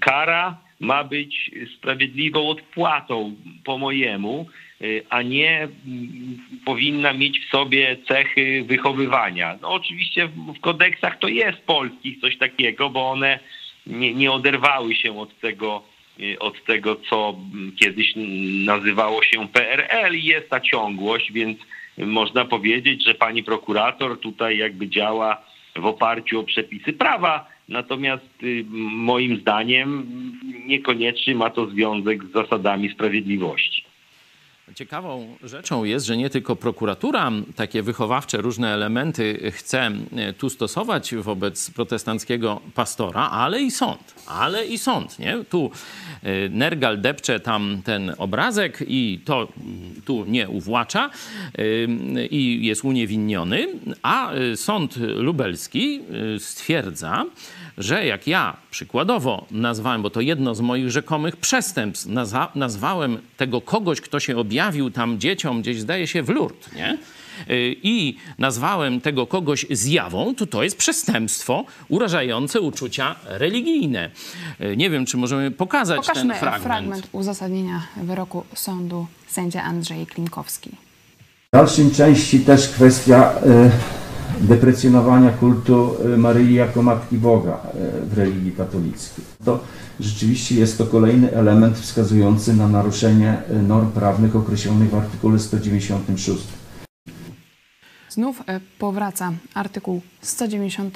kara 0.00 0.63
ma 0.80 1.04
być 1.04 1.50
sprawiedliwą 1.76 2.48
odpłatą 2.48 3.36
po 3.64 3.78
mojemu, 3.78 4.46
y, 4.82 5.02
a 5.10 5.22
nie 5.22 5.58
mm, 5.58 6.38
powinna 6.64 7.12
mieć 7.12 7.40
w 7.40 7.50
sobie 7.50 7.96
cechy 8.08 8.64
wychowywania. 8.66 9.58
No 9.62 9.68
oczywiście 9.68 10.28
w 10.56 10.60
kodeksach 10.60 11.18
to 11.18 11.28
jest 11.28 11.58
polskich 11.58 12.20
coś 12.20 12.38
takiego, 12.38 12.90
bo 12.90 13.10
one 13.10 13.38
nie, 13.86 14.14
nie 14.14 14.32
oderwały 14.32 14.94
się 14.94 15.18
od 15.18 15.40
tego, 15.40 15.82
y, 16.20 16.38
od 16.38 16.64
tego, 16.64 16.96
co 16.96 17.38
kiedyś 17.80 18.12
nazywało 18.64 19.22
się 19.22 19.48
PRL 19.48 20.14
i 20.14 20.24
jest 20.24 20.50
ta 20.50 20.60
ciągłość, 20.60 21.32
więc 21.32 21.58
można 21.98 22.44
powiedzieć, 22.44 23.04
że 23.04 23.14
pani 23.14 23.42
prokurator 23.42 24.20
tutaj 24.20 24.58
jakby 24.58 24.88
działa 24.88 25.42
w 25.76 25.86
oparciu 25.86 26.40
o 26.40 26.44
przepisy 26.44 26.92
prawa, 26.92 27.53
Natomiast 27.68 28.42
y, 28.42 28.64
moim 29.10 29.40
zdaniem 29.40 30.06
niekoniecznie 30.66 31.34
ma 31.34 31.50
to 31.50 31.66
związek 31.66 32.24
z 32.24 32.32
zasadami 32.32 32.90
sprawiedliwości. 32.90 33.84
Ciekawą 34.74 35.36
rzeczą 35.42 35.84
jest, 35.84 36.06
że 36.06 36.16
nie 36.16 36.30
tylko 36.30 36.56
prokuratura 36.56 37.32
takie 37.56 37.82
wychowawcze 37.82 38.38
różne 38.38 38.74
elementy 38.74 39.52
chce 39.54 39.90
e, 40.16 40.32
tu 40.32 40.50
stosować 40.50 41.14
wobec 41.14 41.70
protestanckiego 41.70 42.60
pastora, 42.74 43.30
ale 43.30 43.62
i 43.62 43.70
sąd. 43.70 44.14
Ale 44.26 44.66
i 44.66 44.78
sąd, 44.78 45.18
nie? 45.18 45.44
Tu 45.48 45.70
e, 46.22 46.48
Nergal 46.48 47.00
depcze 47.00 47.40
tam 47.40 47.80
ten 47.84 48.14
obrazek 48.18 48.84
i 48.88 49.20
to 49.24 49.48
tu 50.04 50.24
nie 50.24 50.48
uwłacza 50.48 51.10
e, 51.58 51.64
i 52.30 52.66
jest 52.66 52.84
uniewinniony, 52.84 53.66
a 54.02 54.30
sąd 54.56 54.96
lubelski 54.96 56.00
stwierdza, 56.38 57.24
że 57.78 58.06
jak 58.06 58.26
ja 58.26 58.56
przykładowo 58.70 59.46
nazwałem, 59.50 60.02
bo 60.02 60.10
to 60.10 60.20
jedno 60.20 60.54
z 60.54 60.60
moich 60.60 60.90
rzekomych 60.90 61.36
przestępstw, 61.36 62.06
nazwa, 62.06 62.52
nazwałem 62.54 63.18
tego 63.36 63.60
kogoś, 63.60 64.00
kto 64.00 64.20
się 64.20 64.36
objawił 64.36 64.90
tam 64.90 65.20
dzieciom 65.20 65.62
gdzieś 65.62 65.80
zdaje 65.80 66.06
się 66.06 66.22
w 66.22 66.28
Lourdes, 66.28 66.72
nie? 66.74 66.98
Y, 67.50 67.76
I 67.82 68.16
nazwałem 68.38 69.00
tego 69.00 69.26
kogoś 69.26 69.66
zjawą, 69.70 70.34
to 70.34 70.46
to 70.46 70.62
jest 70.62 70.78
przestępstwo 70.78 71.64
urażające 71.88 72.60
uczucia 72.60 73.14
religijne. 73.26 74.10
Y, 74.60 74.76
nie 74.76 74.90
wiem, 74.90 75.06
czy 75.06 75.16
możemy 75.16 75.50
pokazać 75.50 76.06
Pokażmy 76.06 76.30
ten 76.30 76.40
fragment. 76.40 76.64
fragment 76.64 77.08
uzasadnienia 77.12 77.82
wyroku 77.96 78.44
sądu 78.54 79.06
sędzia 79.26 79.62
Andrzej 79.62 80.06
Klinkowski. 80.06 80.70
W 81.52 81.56
dalszym 81.56 81.90
części 81.90 82.40
też 82.40 82.68
kwestia 82.68 83.32
y, 83.46 83.70
deprecjonowania 84.40 85.30
kultu 85.30 85.96
y, 86.14 86.18
Maryi 86.18 86.54
jako 86.54 86.82
Matki 86.82 87.18
Boga 87.18 87.60
y, 88.04 88.06
w 88.06 88.18
religii 88.18 88.52
katolickiej. 88.52 89.24
To 89.44 89.60
rzeczywiście 90.00 90.54
jest 90.54 90.78
to 90.78 90.86
kolejny 90.86 91.32
element 91.32 91.78
wskazujący 91.78 92.54
na 92.54 92.68
naruszenie 92.68 93.36
y, 93.50 93.62
norm 93.62 93.90
prawnych 93.90 94.36
określonych 94.36 94.90
w 94.90 94.94
artykule 94.94 95.38
196. 95.38 96.44
Znów 98.08 98.42
powraca 98.78 99.32
artykuł 99.54 100.00
196 100.22 100.90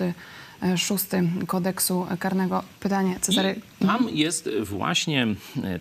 6 0.76 1.04
kodeksu 1.46 2.06
karnego. 2.18 2.62
Pytanie 2.80 3.20
Cezary. 3.20 3.60
I 3.80 3.86
tam 3.86 4.08
jest 4.12 4.48
właśnie 4.62 5.26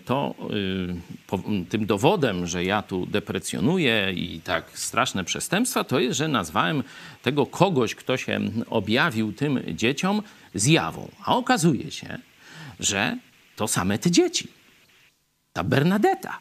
to 0.04 0.34
y, 1.62 1.64
tym 1.68 1.86
dowodem, 1.86 2.46
że 2.46 2.64
ja 2.64 2.82
tu 2.82 3.06
deprecjonuję 3.06 4.12
i 4.12 4.40
tak 4.40 4.64
straszne 4.74 5.24
przestępstwa, 5.24 5.84
to 5.84 6.00
jest, 6.00 6.18
że 6.18 6.28
nazwałem 6.28 6.82
tego 7.22 7.46
kogoś, 7.46 7.94
kto 7.94 8.16
się 8.16 8.40
objawił 8.70 9.32
tym 9.32 9.60
dzieciom 9.74 10.22
zjawą. 10.54 11.08
A 11.24 11.36
okazuje 11.36 11.90
się, 11.90 12.18
że 12.80 13.16
to 13.56 13.68
same 13.68 13.98
te 13.98 14.10
dzieci. 14.10 14.48
Ta 15.52 15.64
Bernadetta. 15.64 16.38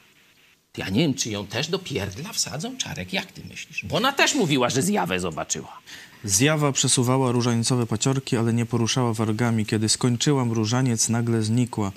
Ja 0.77 0.89
nie 0.89 0.99
wiem, 0.99 1.13
czy 1.13 1.29
ją 1.29 1.47
też 1.47 1.67
do 1.67 1.79
pierdla 1.79 2.33
wsadzą? 2.33 2.77
Czarek, 2.77 3.13
jak 3.13 3.31
ty 3.31 3.41
myślisz? 3.49 3.85
Bo 3.85 3.97
ona 3.97 4.11
też 4.11 4.35
mówiła, 4.35 4.69
że 4.69 4.81
zjawę 4.81 5.19
zobaczyła. 5.19 5.77
Zjawa 6.27 6.71
przesuwała 6.71 7.31
różańcowe 7.31 7.85
paciorki, 7.85 8.37
ale 8.37 8.53
nie 8.53 8.65
poruszała 8.65 9.13
wargami. 9.13 9.65
Kiedy 9.65 9.89
skończyłam, 9.89 10.51
różaniec 10.51 11.09
nagle 11.09 11.43
znikła. 11.43 11.91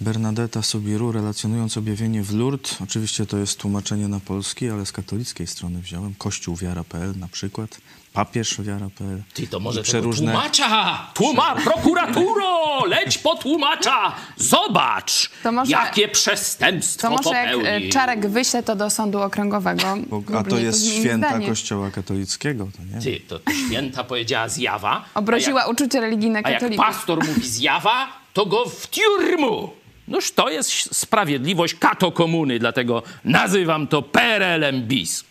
Bernadetta 0.00 0.62
Sobiru, 0.62 1.12
relacjonując 1.12 1.76
objawienie 1.76 2.22
w 2.22 2.34
Lourdes, 2.34 2.82
oczywiście 2.82 3.26
to 3.26 3.38
jest 3.38 3.58
tłumaczenie 3.58 4.08
na 4.08 4.20
polski, 4.20 4.68
ale 4.68 4.86
z 4.86 4.92
katolickiej 4.92 5.46
strony 5.46 5.80
wziąłem, 5.80 6.14
kościół 6.14 6.56
wiara.pl 6.56 7.18
na 7.18 7.28
przykład, 7.28 7.80
papież 8.16 8.62
wiara.pl. 8.62 9.22
Ty 9.34 9.46
to 9.46 9.60
może 9.60 9.82
przeróżne... 9.82 10.32
tłumacza! 10.32 11.06
Tłuma, 11.14 11.54
prokuraturo! 11.54 12.84
Leć 12.86 13.18
po 13.18 13.34
tłumacza! 13.34 14.12
Zobacz, 14.36 15.30
to 15.42 15.52
może, 15.52 15.72
jakie 15.72 16.08
przestępstwo 16.08 17.08
To 17.08 17.10
może 17.10 17.22
popełnił. 17.22 17.60
jak 17.60 17.82
e, 17.82 17.88
Czarek 17.88 18.26
wyśle 18.26 18.62
to 18.62 18.76
do 18.76 18.90
sądu 18.90 19.22
okręgowego. 19.22 19.96
Bo, 20.06 20.22
a 20.38 20.44
to 20.44 20.58
jest 20.58 20.86
święta 20.92 21.28
zdanie. 21.28 21.48
kościoła 21.48 21.90
katolickiego, 21.90 22.68
to 22.76 22.96
nie 22.96 23.02
Ty, 23.02 23.20
to 23.28 23.40
święta 23.66 24.04
powiedziała 24.04 24.48
zjawa. 24.48 25.04
Obraziła 25.14 25.60
jak, 25.60 25.70
uczucie 25.70 26.00
religijne 26.00 26.42
katolików. 26.42 26.84
A 26.84 26.86
jak 26.86 26.94
pastor 26.94 27.24
mówi 27.28 27.48
zjawa, 27.48 28.08
to 28.32 28.46
go 28.46 28.64
w 28.64 28.90
tiurmu. 28.90 29.70
Noż 30.08 30.32
to 30.32 30.50
jest 30.50 30.94
sprawiedliwość 30.96 31.74
kato 31.74 32.12
komuny, 32.12 32.58
dlatego 32.58 33.02
nazywam 33.24 33.86
to 33.86 34.02
PRL-em 34.02 34.82
bis. 34.82 35.24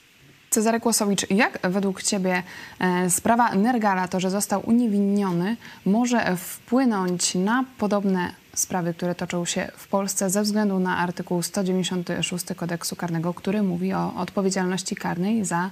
Cezary 0.56 0.80
Kłosowicz, 0.80 1.30
jak 1.30 1.60
według 1.64 2.04
Ciebie 2.04 2.44
e, 2.80 3.10
sprawa 3.10 3.56
Nergala, 3.56 4.08
to, 4.08 4.20
że 4.20 4.30
został 4.30 4.70
uniewinniony, 4.70 5.58
może 5.86 6.38
wpłynąć 6.38 7.36
na 7.36 7.66
podobne 7.78 8.32
sprawy, 8.54 8.94
które 8.94 9.16
toczą 9.16 9.46
się 9.46 9.72
w 9.78 9.88
Polsce 9.88 10.30
ze 10.30 10.42
względu 10.42 10.80
na 10.80 10.98
artykuł 10.98 11.42
196 11.42 12.46
kodeksu 12.56 12.96
karnego, 12.96 13.34
który 13.34 13.64
mówi 13.64 13.94
o 13.94 14.14
odpowiedzialności 14.16 14.96
karnej 14.96 15.46
za 15.46 15.70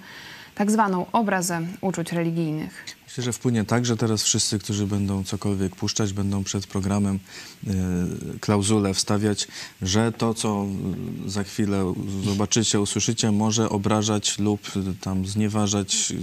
tak 0.55 0.71
zwaną 0.71 1.05
obrazę 1.11 1.61
uczuć 1.81 2.11
religijnych? 2.11 2.85
Myślę, 3.13 3.23
że 3.23 3.33
wpłynie 3.33 3.65
tak, 3.65 3.85
że 3.85 3.97
teraz 3.97 4.23
wszyscy, 4.23 4.59
którzy 4.59 4.87
będą 4.87 5.23
cokolwiek 5.23 5.75
puszczać, 5.75 6.13
będą 6.13 6.43
przed 6.43 6.67
programem 6.67 7.19
y, 7.67 8.39
klauzulę 8.39 8.93
wstawiać, 8.93 9.47
że 9.81 10.11
to, 10.11 10.33
co 10.33 10.65
za 11.25 11.43
chwilę 11.43 11.93
zobaczycie, 12.25 12.79
usłyszycie, 12.79 13.31
może 13.31 13.69
obrażać 13.69 14.39
lub 14.39 14.71
tam 15.01 15.25
znieważać 15.25 16.13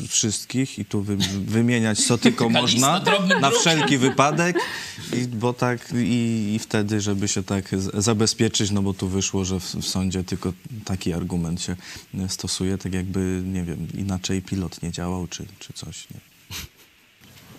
y, 0.00 0.06
wszystkich 0.08 0.78
i 0.78 0.84
tu 0.84 1.02
wy, 1.02 1.16
wymieniać, 1.46 2.06
co 2.06 2.18
tylko 2.18 2.48
można, 2.48 3.02
na 3.40 3.50
wszelki 3.50 3.98
wypadek, 3.98 4.56
i, 5.12 5.26
bo 5.26 5.52
tak 5.52 5.92
i, 5.94 6.52
i, 6.54 6.58
wtedy, 6.58 7.00
żeby 7.00 7.28
się 7.28 7.42
tak 7.42 7.64
zabezpieczyć, 7.94 8.70
no 8.70 8.82
bo 8.82 8.94
tu 8.94 9.08
wyszło, 9.08 9.44
że 9.44 9.60
w, 9.60 9.74
w 9.74 9.88
sądzie 9.88 10.24
tylko 10.24 10.52
taki 10.84 11.12
argument 11.12 11.62
się 11.62 11.76
stosuje, 12.28 12.78
tak 12.78 12.94
jakby, 12.94 13.42
nie 13.44 13.64
wiem, 13.64 13.88
inaczej 13.98 14.42
pilot 14.42 14.82
nie 14.82 14.92
działał, 14.92 15.26
czy, 15.26 15.46
czy 15.58 15.72
coś. 15.72 16.11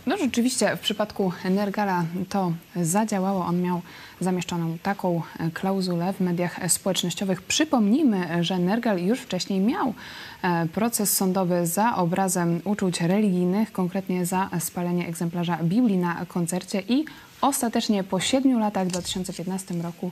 No 0.07 0.17
rzeczywiście 0.17 0.75
w 0.75 0.79
przypadku 0.79 1.31
Nergala 1.49 2.05
to 2.29 2.53
zadziałało. 2.75 3.45
On 3.45 3.61
miał 3.61 3.81
zamieszczoną 4.19 4.77
taką 4.83 5.21
klauzulę 5.53 6.13
w 6.13 6.19
mediach 6.19 6.71
społecznościowych. 6.71 7.41
Przypomnijmy, 7.41 8.43
że 8.43 8.59
Nergal 8.59 8.99
już 8.99 9.19
wcześniej 9.19 9.59
miał 9.59 9.93
e, 10.41 10.65
proces 10.65 11.13
sądowy 11.17 11.67
za 11.67 11.95
obrazem 11.95 12.61
uczuć 12.63 13.01
religijnych, 13.01 13.71
konkretnie 13.71 14.25
za 14.25 14.49
spalenie 14.59 15.07
egzemplarza 15.07 15.57
Biblii 15.63 15.97
na 15.97 16.25
koncercie 16.25 16.83
i 16.89 17.05
ostatecznie 17.41 18.03
po 18.03 18.19
siedmiu 18.19 18.59
latach 18.59 18.87
w 18.87 18.91
2015 18.91 19.73
roku 19.73 20.11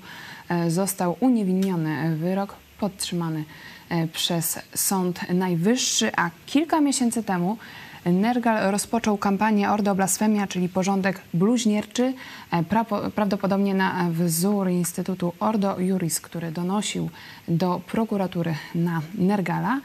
e, 0.50 0.71
został 0.71 1.17
uniewinniony. 1.19 2.15
Wyrok 2.15 2.55
podtrzymany 2.79 3.43
e, 3.89 4.07
przez 4.07 4.60
Sąd 4.75 5.29
Najwyższy, 5.29 6.12
a 6.15 6.29
kilka 6.45 6.81
miesięcy 6.81 7.24
temu 7.24 7.57
Nergal 8.05 8.72
rozpoczął 8.72 9.17
kampanię 9.17 9.70
Ordo 9.72 9.96
Blasfemia, 9.96 10.48
czyli 10.48 10.70
porządek 10.70 11.22
bluźnierczy, 11.34 12.13
e, 12.51 12.63
pra- 12.63 13.12
prawdopodobnie 13.12 13.74
na 13.74 14.10
wzór 14.12 14.70
Instytutu 14.70 15.34
Ordo 15.39 15.79
Juris, 15.79 16.22
który 16.22 16.51
donosił 16.51 17.10
do 17.48 17.81
prokuratury 17.91 18.55
na 18.75 19.01
Nergala. 19.15 19.81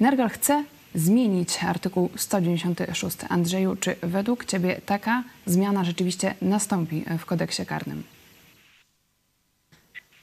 Nergal 0.00 0.28
chce 0.28 0.64
zmienić 0.94 1.58
artykuł 1.62 2.10
196. 2.16 3.16
Andrzeju, 3.28 3.76
czy 3.76 3.96
według 4.02 4.44
Ciebie 4.44 4.80
taka 4.86 5.22
zmiana 5.46 5.84
rzeczywiście 5.84 6.34
nastąpi 6.42 7.04
w 7.18 7.24
kodeksie 7.26 7.66
karnym? 7.66 8.02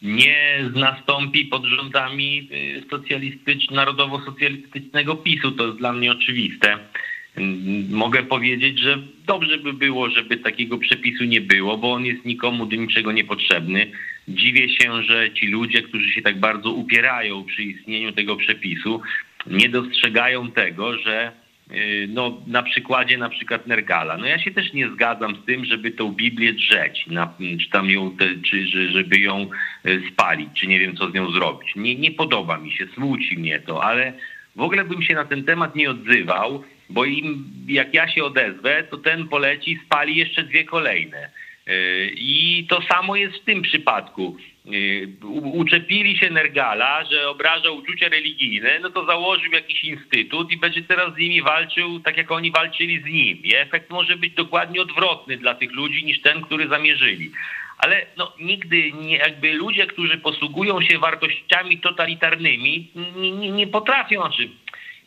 nie 0.02 0.60
nastąpi 0.76 1.46
pod 1.46 1.66
rządami 1.66 2.50
y, 2.52 2.84
socjalistycz, 2.90 3.72
narodowo-socjalistycznego 3.72 5.16
PiSu. 5.16 5.52
To 5.52 5.66
jest 5.66 5.78
dla 5.78 5.94
mnie 5.94 6.12
oczywiste. 6.12 6.78
Mm, 7.38 7.92
Mogę 7.92 8.24
powiedzieć, 8.24 8.80
że 8.80 8.98
dobrze 9.28 9.58
by 9.58 9.74
było, 9.74 10.10
żeby 10.10 10.38
takiego 10.38 10.78
przepisu 10.78 11.24
nie 11.24 11.42
było, 11.42 11.78
bo 11.78 11.92
on 11.94 12.06
jest 12.06 12.26
nikomu 12.26 12.66
do 12.66 12.76
niczego 12.76 13.12
niepotrzebny. 13.12 13.92
Dziwię 14.28 14.70
się, 14.70 15.04
że 15.04 15.32
ci 15.34 15.48
ludzie, 15.48 15.82
którzy 15.82 16.10
się 16.10 16.22
tak 16.22 16.40
bardzo 16.40 16.72
upierają 16.72 17.44
przy 17.44 17.64
istnieniu 17.64 18.12
tego 18.12 18.36
przepisu, 18.36 19.02
nie 19.48 19.70
dostrzegają 19.70 20.52
tego, 20.52 20.98
że 20.98 21.32
y, 21.72 22.08
no, 22.14 22.42
na 22.48 22.64
przykładzie 22.64 23.18
na 23.18 23.30
przykład 23.30 23.68
Nergala. 23.68 24.18
No 24.18 24.26
ja 24.26 24.40
się 24.40 24.52
też 24.52 24.74
nie 24.74 24.90
zgadzam 24.90 25.36
z 25.36 25.46
tym, 25.46 25.66
żeby 25.66 25.92
tą 25.92 26.12
Biblię 26.12 26.54
drzeć, 26.54 27.06
na, 27.08 27.34
czy 27.64 27.70
tam 27.70 27.90
ją, 27.90 28.12
te, 28.18 28.26
czy 28.50 28.68
że- 28.68 28.92
żeby 28.92 29.20
ją 29.20 29.50
y, 29.86 30.02
spalić, 30.14 30.50
czy 30.56 30.68
nie 30.68 30.80
wiem 30.80 30.96
co 30.96 31.10
z 31.10 31.14
nią 31.14 31.32
zrobić. 31.32 31.76
Nie, 31.76 31.96
nie 31.96 32.12
podoba 32.12 32.58
mi 32.58 32.72
się, 32.72 32.88
smuci 32.94 33.38
mnie 33.38 33.60
to, 33.60 33.84
ale 33.84 34.14
w 34.56 34.62
ogóle 34.62 34.84
bym 34.86 35.02
się 35.02 35.14
na 35.14 35.26
ten 35.26 35.44
temat 35.44 35.76
nie 35.76 35.90
odzywał, 35.90 36.64
bo 36.92 37.06
im, 37.06 37.46
jak 37.68 37.94
ja 37.94 38.08
się 38.08 38.24
odezwę, 38.24 38.84
to 38.84 38.98
ten 38.98 39.28
poleci, 39.28 39.80
spali 39.86 40.16
jeszcze 40.16 40.44
dwie 40.44 40.64
kolejne. 40.64 41.30
Y, 41.68 42.12
I 42.16 42.66
to 42.70 42.82
samo 42.82 43.16
jest 43.16 43.36
w 43.38 43.46
tym 43.46 43.62
przypadku. 43.62 44.38
Y, 44.74 45.10
Uczepili 45.54 46.18
się 46.18 46.30
Nergala, 46.30 47.06
że 47.06 47.30
obraża 47.30 47.72
uczucia 47.72 48.10
religijne, 48.10 48.80
no 48.80 48.90
to 48.90 49.06
założył 49.06 49.52
jakiś 49.52 49.84
instytut 49.84 50.52
i 50.52 50.58
będzie 50.58 50.84
teraz 50.84 51.14
z 51.14 51.18
nimi 51.18 51.42
walczył 51.42 52.00
tak, 52.00 52.18
jak 52.18 52.32
oni 52.32 52.52
walczyli 52.52 53.02
z 53.02 53.06
nim. 53.06 53.44
I 53.44 53.56
efekt 53.56 53.90
może 53.90 54.18
być 54.18 54.34
dokładnie 54.34 54.82
odwrotny 54.82 55.38
dla 55.38 55.56
tych 55.56 55.72
ludzi 55.72 56.06
niż 56.06 56.22
ten, 56.22 56.42
który 56.42 56.68
zamierzyli. 56.68 57.32
Ale 57.78 58.06
no, 58.18 58.34
nigdy 58.40 58.92
nie, 58.92 59.18
jakby 59.18 59.54
ludzie, 59.54 59.88
którzy 59.88 60.18
posługują 60.18 60.82
się 60.82 61.00
wartościami 61.00 61.80
totalitarnymi, 61.80 62.92
nie, 63.16 63.32
nie, 63.32 63.52
nie 63.52 63.68
potrafią, 63.68 64.22
znaczy 64.22 64.50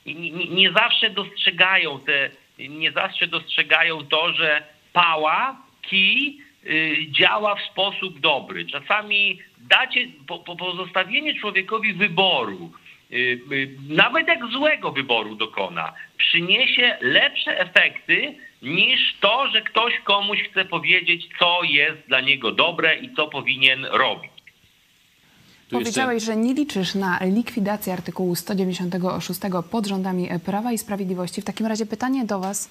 nie, 0.07 0.31
nie, 0.31 0.73
zawsze 0.73 1.11
dostrzegają 1.11 2.01
te, 2.01 2.31
nie 2.59 2.93
zawsze 2.93 3.27
dostrzegają 3.27 4.07
to, 4.07 4.33
że 4.33 4.63
pała, 4.93 5.57
kij 5.83 6.39
y, 6.67 6.97
działa 7.11 7.55
w 7.55 7.63
sposób 7.63 8.21
dobry. 8.21 8.67
Czasami 8.67 9.39
dacie, 9.59 10.07
po, 10.27 10.39
po 10.39 10.57
pozostawienie 10.57 11.41
człowiekowi 11.41 11.93
wyboru, 11.93 12.73
y, 13.13 13.17
y, 13.53 13.77
nawet 13.89 14.29
jak 14.29 14.47
złego 14.47 14.93
wyboru 14.93 15.35
dokona, 15.35 15.93
przyniesie 16.17 16.97
lepsze 17.01 17.61
efekty 17.61 18.35
niż 18.63 19.15
to, 19.21 19.49
że 19.49 19.63
ktoś 19.63 19.99
komuś 20.05 20.39
chce 20.43 20.65
powiedzieć, 20.65 21.29
co 21.39 21.61
jest 21.63 22.09
dla 22.09 22.21
niego 22.21 22.53
dobre 22.53 22.97
i 22.97 23.15
co 23.15 23.27
powinien 23.27 23.85
robić. 23.85 24.34
Powiedziałeś, 25.78 26.23
że 26.23 26.37
nie 26.37 26.54
liczysz 26.54 26.95
na 26.95 27.19
likwidację 27.19 27.93
artykułu 27.93 28.35
196 28.35 29.40
pod 29.71 29.87
rządami 29.87 30.28
Prawa 30.45 30.73
i 30.73 30.78
Sprawiedliwości. 30.78 31.43
W 31.43 31.45
takim 31.45 31.66
razie 31.66 31.87
pytanie 31.87 32.25
do 32.25 32.40
Was, 32.40 32.69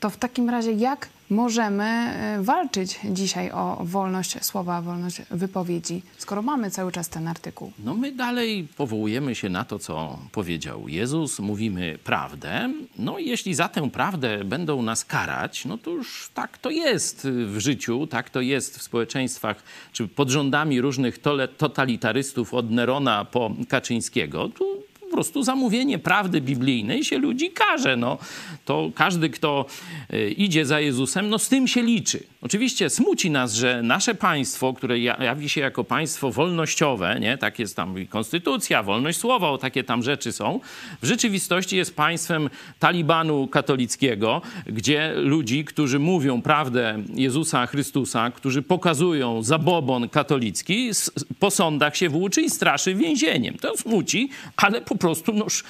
to 0.00 0.10
w 0.10 0.16
takim 0.16 0.50
razie 0.50 0.72
jak 0.72 1.08
możemy 1.30 1.84
e, 1.84 2.38
walczyć 2.42 2.98
dzisiaj 3.04 3.50
o 3.50 3.78
wolność 3.84 4.44
słowa, 4.44 4.82
wolność 4.82 5.22
wypowiedzi, 5.30 6.02
skoro 6.18 6.42
mamy 6.42 6.70
cały 6.70 6.92
czas 6.92 7.08
ten 7.08 7.28
artykuł? 7.28 7.72
No 7.78 7.94
my 7.94 8.12
dalej 8.12 8.68
powołujemy 8.76 9.34
się 9.34 9.48
na 9.48 9.64
to, 9.64 9.78
co 9.78 10.18
powiedział 10.32 10.88
Jezus, 10.88 11.38
mówimy 11.38 11.98
prawdę. 12.04 12.72
No 12.98 13.18
jeśli 13.18 13.54
za 13.54 13.68
tę 13.68 13.90
prawdę 13.90 14.44
będą 14.44 14.82
nas 14.82 15.04
karać, 15.04 15.64
no 15.64 15.78
to 15.78 15.90
już 15.90 16.30
tak 16.34 16.58
to 16.58 16.70
jest 16.70 17.28
w 17.46 17.58
życiu, 17.58 18.06
tak 18.06 18.30
to 18.30 18.40
jest 18.40 18.78
w 18.78 18.82
społeczeństwach, 18.82 19.62
czy 19.92 20.08
pod 20.08 20.28
rządami 20.28 20.80
różnych 20.80 21.18
totalitarystów 21.56 22.54
od 22.54 22.70
Nerona 22.70 23.24
po 23.24 23.50
Kaczyńskiego. 23.68 24.48
Tu 24.48 24.64
po 25.06 25.12
prostu 25.16 25.42
zamówienie 25.42 25.98
prawdy 25.98 26.40
biblijnej 26.40 27.04
się 27.04 27.18
ludzi 27.18 27.50
karze. 27.50 27.96
No, 27.96 28.18
to 28.64 28.90
każdy, 28.94 29.30
kto 29.30 29.66
y, 30.12 30.30
idzie 30.30 30.66
za 30.66 30.80
Jezusem, 30.80 31.28
no 31.28 31.38
z 31.38 31.48
tym 31.48 31.68
się 31.68 31.82
liczy. 31.82 32.22
Oczywiście 32.42 32.90
smuci 32.90 33.30
nas, 33.30 33.54
że 33.54 33.82
nasze 33.82 34.14
państwo, 34.14 34.72
które 34.72 34.98
ja- 34.98 35.24
jawi 35.24 35.48
się 35.48 35.60
jako 35.60 35.84
państwo 35.84 36.30
wolnościowe, 36.32 37.20
nie? 37.20 37.38
tak 37.38 37.58
jest 37.58 37.76
tam 37.76 37.94
konstytucja, 38.06 38.82
wolność 38.82 39.18
słowa, 39.18 39.58
takie 39.58 39.84
tam 39.84 40.02
rzeczy 40.02 40.32
są, 40.32 40.60
w 41.02 41.06
rzeczywistości 41.06 41.76
jest 41.76 41.96
państwem 41.96 42.50
talibanu 42.78 43.46
katolickiego, 43.48 44.42
gdzie 44.66 45.12
ludzi, 45.16 45.64
którzy 45.64 45.98
mówią 45.98 46.42
prawdę 46.42 47.02
Jezusa 47.14 47.66
Chrystusa, 47.66 48.30
którzy 48.30 48.62
pokazują 48.62 49.42
zabobon 49.42 50.08
katolicki, 50.08 50.90
po 51.38 51.50
sądach 51.50 51.96
się 51.96 52.08
włóczy 52.08 52.42
i 52.42 52.50
straszy 52.50 52.94
więzieniem. 52.94 53.56
To 53.58 53.76
smuci, 53.76 54.28
ale 54.56 54.80
po 54.80 54.95
prostu, 54.98 55.32
noż, 55.32 55.64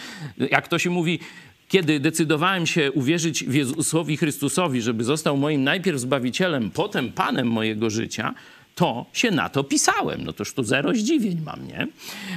jak 0.50 0.68
to 0.68 0.78
się 0.78 0.90
mówi, 0.90 1.18
kiedy 1.68 2.00
decydowałem 2.00 2.66
się 2.66 2.92
uwierzyć 2.92 3.44
w 3.44 3.54
Jezusowi 3.54 4.16
Chrystusowi, 4.16 4.82
żeby 4.82 5.04
został 5.04 5.36
moim 5.36 5.64
najpierw 5.64 6.00
Zbawicielem, 6.00 6.70
potem 6.70 7.12
Panem 7.12 7.46
mojego 7.46 7.90
życia, 7.90 8.34
to 8.76 9.06
się 9.12 9.30
na 9.30 9.48
to 9.48 9.64
pisałem. 9.64 10.24
No 10.24 10.32
toż 10.32 10.52
tu 10.52 10.62
zero 10.62 10.94
zdziwień 10.94 11.40
mam, 11.44 11.66
nie? 11.66 11.86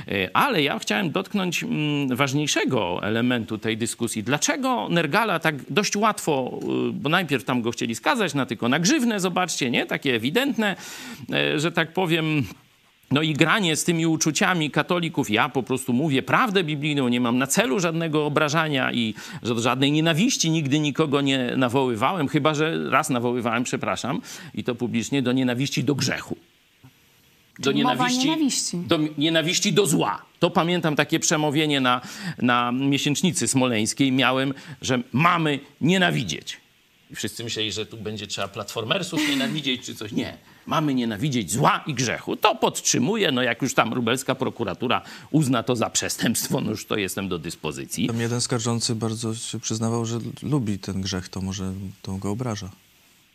E, 0.08 0.30
Ale 0.34 0.64
ja 0.64 0.80
chciałem 0.80 1.12
dotknąć 1.12 1.64
mm, 1.64 2.16
ważniejszego 2.16 3.00
elementu 3.04 3.58
tej 3.58 3.78
dyskusji. 3.78 4.24
Dlaczego 4.24 4.88
Nergala 4.90 5.40
tak 5.40 5.56
dość 5.70 5.96
łatwo, 5.96 6.60
y, 6.90 6.94
bo 6.94 7.10
najpierw 7.10 7.44
tam 7.44 7.62
go 7.62 7.72
chcieli 7.72 7.96
skazać 7.96 8.34
na 8.34 8.46
tylko 8.46 8.70
na 8.70 8.80
grzywnę, 8.80 9.20
zobaczcie, 9.20 9.72
nie? 9.72 9.86
Takie 9.86 10.16
ewidentne, 10.16 10.76
e, 11.34 11.60
że 11.60 11.72
tak 11.72 11.94
powiem... 11.94 12.44
No 13.12 13.22
i 13.22 13.34
granie 13.34 13.76
z 13.76 13.84
tymi 13.84 14.08
uczuciami 14.08 14.72
katolików. 14.72 15.30
Ja 15.30 15.50
po 15.50 15.64
prostu 15.64 15.94
mówię 15.94 16.24
prawdę 16.24 16.64
biblijną, 16.64 17.08
nie 17.08 17.22
mam 17.22 17.38
na 17.38 17.48
celu 17.48 17.80
żadnego 17.80 18.26
obrażania 18.26 18.92
i 18.92 19.14
żadnej 19.44 19.92
nienawiści 19.92 20.50
nigdy 20.50 20.80
nikogo 20.80 21.22
nie 21.22 21.54
nawoływałem, 21.58 22.28
chyba 22.28 22.54
że 22.54 22.90
raz 22.90 23.10
nawoływałem, 23.10 23.64
przepraszam, 23.64 24.22
i 24.54 24.64
to 24.64 24.76
publicznie 24.76 25.22
do 25.22 25.32
nienawiści 25.32 25.84
do 25.84 25.96
grzechu. 25.96 26.38
Do 27.60 27.72
mowa 27.72 28.10
nienawiści. 28.10 28.78
do 28.78 29.00
nienawiści 29.18 29.74
do 29.74 29.86
zła. 29.86 30.22
To 30.40 30.50
pamiętam 30.50 30.96
takie 30.96 31.20
przemówienie 31.20 31.82
na, 31.82 32.02
na 32.38 32.72
miesięcznicy 32.72 33.48
smoleńskiej. 33.48 34.12
Miałem, 34.12 34.54
że 34.82 35.00
mamy 35.12 35.60
nienawidzieć. 35.82 36.58
I 37.12 37.16
wszyscy 37.16 37.44
myśleli, 37.44 37.72
że 37.72 37.86
tu 37.86 37.98
będzie 37.98 38.28
trzeba 38.28 38.48
platformersów 38.48 39.30
nienawidzieć 39.30 39.86
czy 39.86 39.96
coś. 39.96 40.12
Nie. 40.12 40.38
Mamy 40.70 40.94
nienawidzieć 40.94 41.52
zła 41.52 41.84
i 41.88 41.94
grzechu. 41.94 42.36
To 42.36 42.56
podtrzymuję. 42.56 43.32
No 43.32 43.42
jak 43.42 43.62
już 43.62 43.74
tam 43.74 43.94
lubelska 43.94 44.36
prokuratura 44.36 45.02
uzna 45.32 45.64
to 45.64 45.76
za 45.76 45.90
przestępstwo, 45.90 46.62
no 46.62 46.72
już 46.72 46.86
to 46.86 46.98
jestem 46.98 47.30
do 47.30 47.40
dyspozycji. 47.40 48.08
Tam 48.08 48.22
jeden 48.22 48.42
skarżący 48.42 48.96
bardzo 48.96 49.36
się 49.36 49.60
przyznawał, 49.60 50.06
że 50.06 50.20
lubi 50.44 50.80
ten 50.80 51.02
grzech, 51.02 51.30
to 51.30 51.42
może 51.42 51.74
to 52.02 52.14
go 52.14 52.32
obraża. 52.32 52.70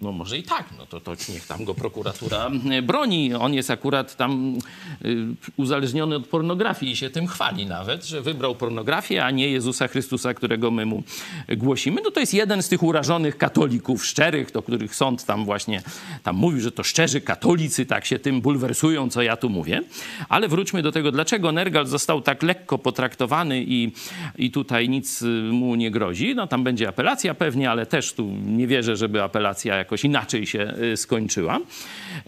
No 0.01 0.13
może 0.13 0.39
i 0.39 0.43
tak, 0.43 0.65
no 0.79 0.87
to, 0.87 1.01
to 1.01 1.13
niech 1.29 1.47
tam 1.47 1.65
go 1.65 1.75
prokuratura 1.75 2.51
e, 2.71 2.83
broni. 2.83 3.35
On 3.35 3.55
jest 3.55 3.71
akurat 3.71 4.17
tam 4.17 4.59
y, 5.05 5.17
uzależniony 5.57 6.17
od 6.17 6.27
pornografii 6.27 6.93
i 6.93 6.97
się 6.97 7.11
tym 7.11 7.27
chwali 7.27 7.67
nawet, 7.67 8.05
że 8.05 8.23
wybrał 8.23 8.55
pornografię, 8.55 9.25
a 9.25 9.31
nie 9.31 9.49
Jezusa 9.49 9.89
Chrystusa, 9.89 10.35
którego 10.35 10.71
my 10.71 10.87
mu 10.87 11.03
głosimy. 11.57 12.01
No 12.05 12.11
to 12.11 12.21
jest 12.21 12.35
jeden 12.35 12.63
z 12.63 12.69
tych 12.69 12.83
urażonych 12.83 13.39
katolików 13.39 14.07
szczerych, 14.07 14.53
do 14.53 14.63
których 14.63 14.95
sąd 14.95 15.25
tam 15.25 15.45
właśnie 15.45 15.83
tam 16.23 16.37
mówił, 16.37 16.61
że 16.61 16.73
to 16.73 16.83
szczerzy 16.83 17.21
katolicy 17.21 17.87
tak 17.87 18.05
się 18.05 18.19
tym 18.19 18.41
bulwersują, 18.41 19.11
co 19.11 19.23
ja 19.23 19.37
tu 19.37 19.51
mówię. 19.51 19.83
Ale 20.29 20.49
wróćmy 20.49 20.83
do 20.83 20.93
tego, 20.93 21.13
dlaczego 21.13 21.53
Nergal 21.53 21.87
został 21.87 22.21
tak 22.21 22.43
lekko 22.43 22.79
potraktowany 22.79 23.65
i, 23.67 23.93
i 24.39 24.51
tutaj 24.51 24.89
nic 24.89 25.23
y, 25.23 25.27
mu 25.53 25.75
nie 25.75 25.91
grozi. 25.91 26.35
No 26.35 26.47
tam 26.47 26.65
będzie 26.65 26.89
apelacja 26.89 27.35
pewnie, 27.35 27.71
ale 27.71 27.87
też 27.87 28.13
tu 28.13 28.31
nie 28.47 28.67
wierzę, 28.67 28.97
żeby 28.97 29.23
apelacja 29.23 29.84
jakoś 29.85 30.05
inaczej 30.05 30.47
się 30.47 30.75
y, 30.93 30.97
skończyła. 30.97 31.61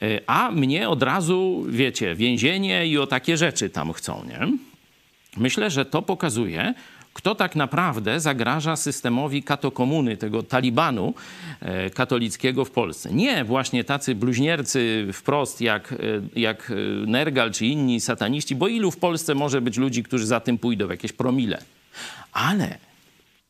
Y, 0.02 0.20
A 0.26 0.50
mnie 0.50 0.88
od 0.88 1.02
razu, 1.02 1.66
wiecie, 1.68 2.14
więzienie 2.14 2.86
i 2.86 2.98
o 2.98 3.06
takie 3.06 3.36
rzeczy 3.36 3.70
tam 3.70 3.92
chcą, 3.92 4.24
nie? 4.28 4.48
Myślę, 5.36 5.70
że 5.70 5.84
to 5.84 6.02
pokazuje, 6.02 6.74
kto 7.12 7.34
tak 7.34 7.56
naprawdę 7.56 8.20
zagraża 8.20 8.76
systemowi 8.76 9.42
katokomuny, 9.42 10.16
tego 10.16 10.42
talibanu 10.42 11.14
e, 11.60 11.90
katolickiego 11.90 12.64
w 12.64 12.70
Polsce. 12.70 13.12
Nie 13.12 13.44
właśnie 13.44 13.84
tacy 13.84 14.14
bluźniercy 14.14 15.08
wprost 15.12 15.60
jak, 15.60 15.94
jak 16.36 16.72
Nergal 17.06 17.52
czy 17.52 17.66
inni 17.66 18.00
sataniści, 18.00 18.54
bo 18.54 18.68
ilu 18.68 18.90
w 18.90 18.96
Polsce 18.96 19.34
może 19.34 19.60
być 19.60 19.76
ludzi, 19.76 20.02
którzy 20.02 20.26
za 20.26 20.40
tym 20.40 20.58
pójdą, 20.58 20.90
jakieś 20.90 21.12
promile. 21.12 21.62
Ale 22.32 22.78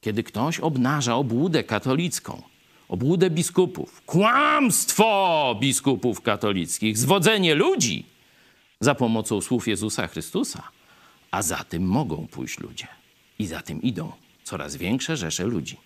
kiedy 0.00 0.22
ktoś 0.22 0.60
obnaża 0.60 1.14
obłudę 1.14 1.64
katolicką, 1.64 2.42
obłudę 2.88 3.30
biskupów, 3.30 4.02
kłamstwo 4.06 5.56
biskupów 5.60 6.20
katolickich, 6.20 6.98
zwodzenie 6.98 7.54
ludzi 7.54 8.06
za 8.80 8.94
pomocą 8.94 9.40
słów 9.40 9.68
Jezusa 9.68 10.06
Chrystusa, 10.06 10.62
a 11.30 11.42
za 11.42 11.64
tym 11.64 11.82
mogą 11.82 12.26
pójść 12.26 12.60
ludzie. 12.60 12.86
I 13.38 13.46
za 13.46 13.62
tym 13.62 13.82
idą 13.82 14.12
coraz 14.44 14.76
większe 14.76 15.16
rzesze 15.16 15.44
ludzi. 15.44 15.76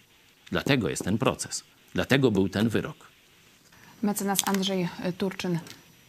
Dlatego 0.50 0.88
jest 0.88 1.04
ten 1.04 1.18
proces. 1.18 1.64
Dlatego 1.94 2.30
był 2.30 2.48
ten 2.48 2.68
wyrok. 2.68 2.96
Mecenas 4.02 4.38
Andrzej 4.46 4.88
Turczyn. 5.18 5.58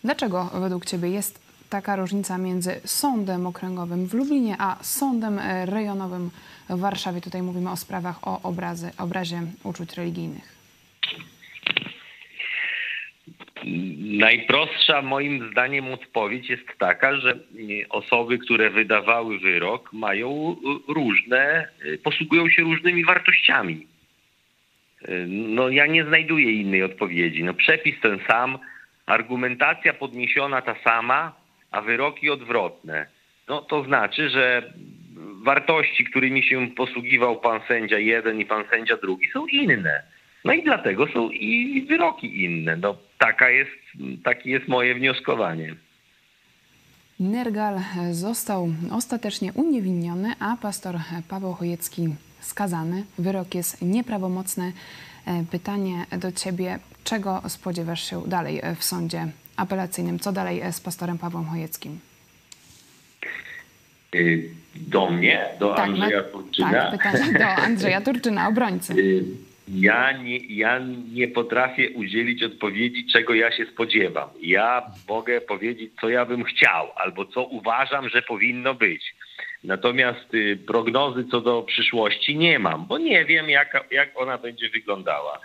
Dlaczego 0.03 0.49
według 0.53 0.85
Ciebie 0.85 1.09
jest 1.09 1.39
taka 1.69 1.95
różnica 1.95 2.37
między 2.37 2.81
sądem 2.85 3.47
okręgowym 3.47 4.07
w 4.07 4.13
Lublinie, 4.13 4.55
a 4.59 4.77
sądem 4.83 5.39
rejonowym 5.65 6.31
w 6.69 6.79
Warszawie? 6.79 7.21
Tutaj 7.21 7.41
mówimy 7.41 7.71
o 7.71 7.77
sprawach 7.77 8.27
o 8.27 8.41
obrazy, 8.41 8.91
obrazie 8.97 9.41
uczuć 9.63 9.93
religijnych. 9.93 10.60
Najprostsza 14.01 15.01
moim 15.01 15.51
zdaniem 15.51 15.93
odpowiedź 15.93 16.49
jest 16.49 16.67
taka, 16.79 17.15
że 17.15 17.39
osoby, 17.89 18.37
które 18.37 18.69
wydawały 18.69 19.39
wyrok, 19.39 19.93
mają 19.93 20.55
różne, 20.87 21.67
posługują 22.03 22.49
się 22.49 22.61
różnymi 22.61 23.05
wartościami. 23.05 23.87
No 25.27 25.69
ja 25.69 25.85
nie 25.85 26.05
znajduję 26.05 26.51
innej 26.51 26.83
odpowiedzi. 26.83 27.43
No 27.43 27.53
przepis 27.53 27.99
ten 28.01 28.19
sam, 28.27 28.59
argumentacja 29.05 29.93
podniesiona 29.93 30.61
ta 30.61 30.75
sama, 30.83 31.35
a 31.71 31.81
wyroki 31.81 32.29
odwrotne. 32.29 33.05
No 33.47 33.61
to 33.61 33.83
znaczy, 33.83 34.29
że 34.29 34.73
wartości, 35.43 36.05
którymi 36.05 36.43
się 36.43 36.69
posługiwał 36.69 37.39
pan 37.39 37.61
sędzia 37.67 37.99
jeden 37.99 38.39
i 38.39 38.45
pan 38.45 38.63
sędzia 38.69 38.97
drugi 38.97 39.29
są 39.29 39.47
inne. 39.47 40.03
No 40.45 40.53
i 40.53 40.63
dlatego 40.63 41.07
są 41.07 41.29
i 41.29 41.85
wyroki 41.89 42.43
inne. 42.43 42.77
No, 42.77 42.97
taka 43.17 43.49
jest, 43.49 43.71
takie 44.23 44.49
jest 44.49 44.67
moje 44.67 44.95
wnioskowanie. 44.95 45.75
Nergal 47.19 47.79
został 48.11 48.69
ostatecznie 48.91 49.53
uniewinniony, 49.53 50.33
a 50.39 50.57
pastor 50.61 50.95
Paweł 51.29 51.53
Chojecki 51.53 52.15
skazany. 52.39 53.03
Wyrok 53.19 53.55
jest 53.55 53.81
nieprawomocny. 53.81 54.73
Pytanie 55.51 56.05
do 56.17 56.31
ciebie, 56.31 56.79
czego 57.03 57.41
spodziewasz 57.47 58.09
się 58.09 58.23
dalej 58.27 58.61
w 58.75 58.83
sądzie 58.83 59.27
apelacyjnym? 59.55 60.19
Co 60.19 60.31
dalej 60.31 60.61
z 60.71 60.79
pastorem 60.79 61.17
Pawłem 61.17 61.45
Chojeckim? 61.45 61.99
Do 64.75 65.09
mnie? 65.09 65.45
Do 65.59 65.73
tak, 65.73 65.89
Andrzeja 65.89 66.23
Turczyna? 66.23 66.71
Tak, 66.71 66.91
pytanie 66.91 67.39
do 67.39 67.45
Andrzeja 67.45 68.01
Turczyna, 68.01 68.47
obrońcy. 68.47 68.95
Ja 69.73 70.11
nie, 70.11 70.37
ja 70.37 70.79
nie 71.13 71.27
potrafię 71.27 71.89
udzielić 71.89 72.43
odpowiedzi, 72.43 73.05
czego 73.13 73.33
ja 73.33 73.51
się 73.51 73.65
spodziewam. 73.65 74.29
Ja 74.41 74.91
mogę 75.09 75.41
powiedzieć, 75.41 75.91
co 76.01 76.09
ja 76.09 76.25
bym 76.25 76.43
chciał, 76.43 76.87
albo 76.95 77.25
co 77.25 77.43
uważam, 77.43 78.09
że 78.09 78.21
powinno 78.21 78.73
być. 78.73 79.15
Natomiast 79.63 80.33
y, 80.33 80.57
prognozy 80.67 81.25
co 81.31 81.41
do 81.41 81.61
przyszłości 81.61 82.37
nie 82.37 82.59
mam, 82.59 82.85
bo 82.85 82.97
nie 82.97 83.25
wiem, 83.25 83.49
jak, 83.49 83.87
jak 83.91 84.21
ona 84.21 84.37
będzie 84.37 84.69
wyglądała. 84.69 85.39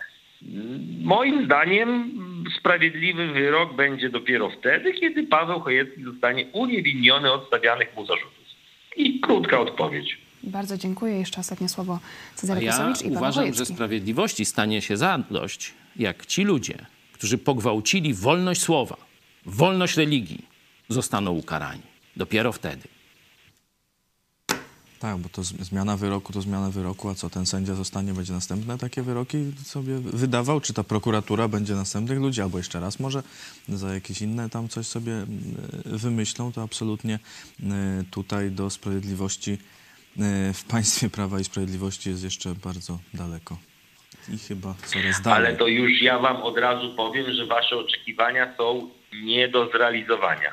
Moim 1.02 1.44
zdaniem 1.44 2.12
sprawiedliwy 2.58 3.26
wyrok 3.26 3.74
będzie 3.74 4.08
dopiero 4.08 4.50
wtedy, 4.50 4.92
kiedy 4.92 5.22
Paweł 5.22 5.60
Chojecki 5.60 6.02
zostanie 6.02 6.46
uniewinniony 6.52 7.32
od 7.32 7.46
stawianych 7.46 7.96
mu 7.96 8.06
zarzutów. 8.06 8.46
I 8.96 9.20
krótka 9.20 9.60
odpowiedź. 9.60 10.25
Bardzo 10.46 10.76
dziękuję. 10.76 11.18
Jeszcze 11.18 11.40
ostatnie 11.40 11.68
słowo 11.68 12.00
Cezary 12.34 12.62
ja 12.62 12.72
Kosowicz 12.72 13.02
i 13.02 13.16
uważam, 13.16 13.54
że 13.54 13.66
sprawiedliwości 13.66 14.44
stanie 14.44 14.82
się 14.82 14.96
zadość, 14.96 15.74
jak 15.96 16.26
ci 16.26 16.44
ludzie, 16.44 16.86
którzy 17.12 17.38
pogwałcili 17.38 18.14
wolność 18.14 18.62
słowa, 18.62 18.96
wolność 19.46 19.96
religii, 19.96 20.44
zostaną 20.88 21.32
ukarani. 21.32 21.82
Dopiero 22.16 22.52
wtedy. 22.52 22.88
Tak, 24.98 25.18
bo 25.18 25.28
to 25.28 25.42
zmiana 25.42 25.96
wyroku 25.96 26.32
to 26.32 26.42
zmiana 26.42 26.70
wyroku, 26.70 27.08
a 27.08 27.14
co 27.14 27.30
ten 27.30 27.46
sędzia 27.46 27.74
zostanie, 27.74 28.12
będzie 28.12 28.32
następne 28.32 28.78
takie 28.78 29.02
wyroki 29.02 29.52
sobie 29.64 29.98
wydawał? 29.98 30.60
Czy 30.60 30.72
ta 30.72 30.84
prokuratura 30.84 31.48
będzie 31.48 31.74
następnych 31.74 32.18
ludzi, 32.18 32.42
albo 32.42 32.58
jeszcze 32.58 32.80
raz 32.80 33.00
może 33.00 33.22
za 33.68 33.94
jakieś 33.94 34.22
inne 34.22 34.50
tam 34.50 34.68
coś 34.68 34.86
sobie 34.86 35.12
mm, 35.12 35.28
wymyślą, 35.84 36.52
to 36.52 36.62
absolutnie 36.62 37.18
y, 37.60 37.64
tutaj 38.10 38.50
do 38.50 38.70
sprawiedliwości 38.70 39.58
w 40.54 40.64
państwie 40.64 41.10
prawa 41.10 41.40
i 41.40 41.44
sprawiedliwości 41.44 42.10
jest 42.10 42.24
jeszcze 42.24 42.54
bardzo 42.64 42.98
daleko. 43.14 43.58
I 44.34 44.38
chyba 44.38 44.74
coraz 44.84 45.22
dalej. 45.22 45.46
Ale 45.48 45.56
to 45.56 45.66
już 45.66 46.02
ja 46.02 46.18
wam 46.18 46.36
od 46.36 46.58
razu 46.58 46.94
powiem, 46.96 47.32
że 47.32 47.46
wasze 47.46 47.76
oczekiwania 47.76 48.54
są 48.56 48.90
nie 49.22 49.48
do 49.48 49.70
zrealizowania. 49.70 50.52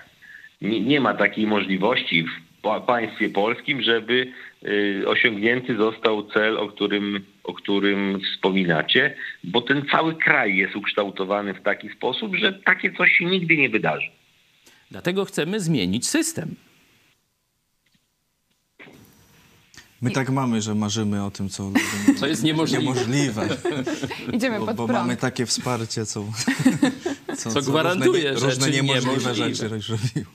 Nie, 0.62 0.82
nie 0.82 1.02
ma 1.02 1.14
takiej 1.14 1.48
możliwości 1.48 2.24
w 2.24 2.62
pa- 2.62 2.82
państwie 2.82 3.30
polskim, 3.30 3.82
żeby 3.82 4.32
y, 4.64 5.04
osiągnięty 5.08 5.78
został 5.78 6.32
cel, 6.32 6.58
o 6.58 6.68
którym, 6.68 7.26
o 7.44 7.54
którym 7.54 8.20
wspominacie, 8.22 9.16
bo 9.44 9.62
ten 9.62 9.86
cały 9.92 10.16
kraj 10.16 10.56
jest 10.58 10.76
ukształtowany 10.76 11.54
w 11.54 11.62
taki 11.62 11.90
sposób, 11.90 12.36
że 12.36 12.54
takie 12.54 12.94
coś 12.94 13.12
się 13.12 13.26
nigdy 13.26 13.58
nie 13.58 13.70
wydarzy. 13.70 14.08
Dlatego 14.92 15.26
chcemy 15.26 15.60
zmienić 15.60 16.08
system. 16.08 16.56
My 20.04 20.12
tak 20.12 20.30
mamy, 20.30 20.62
że 20.62 20.76
marzymy 20.76 21.24
o 21.26 21.32
tym, 21.32 21.50
co, 21.50 21.72
Co 22.20 22.28
jest 22.28 22.44
niemożliwe. 22.44 22.84
niemożliwe. 22.84 23.48
Idziemy 24.34 24.60
Bo, 24.60 24.66
pod 24.66 24.76
bo 24.76 24.86
prąd. 24.88 25.00
mamy 25.02 25.18
takie 25.18 25.46
wsparcie, 25.46 26.06
co, 26.06 26.24
Co 27.54 27.62
gwarantuje 27.62 28.32
różne, 28.32 28.48
różne 28.48 28.66
rzeczy 28.66 28.78
niemożliwe 28.78 29.12
niemożliwe. 29.18 29.70
rzeczy 29.70 29.92
robiło. 29.92 30.32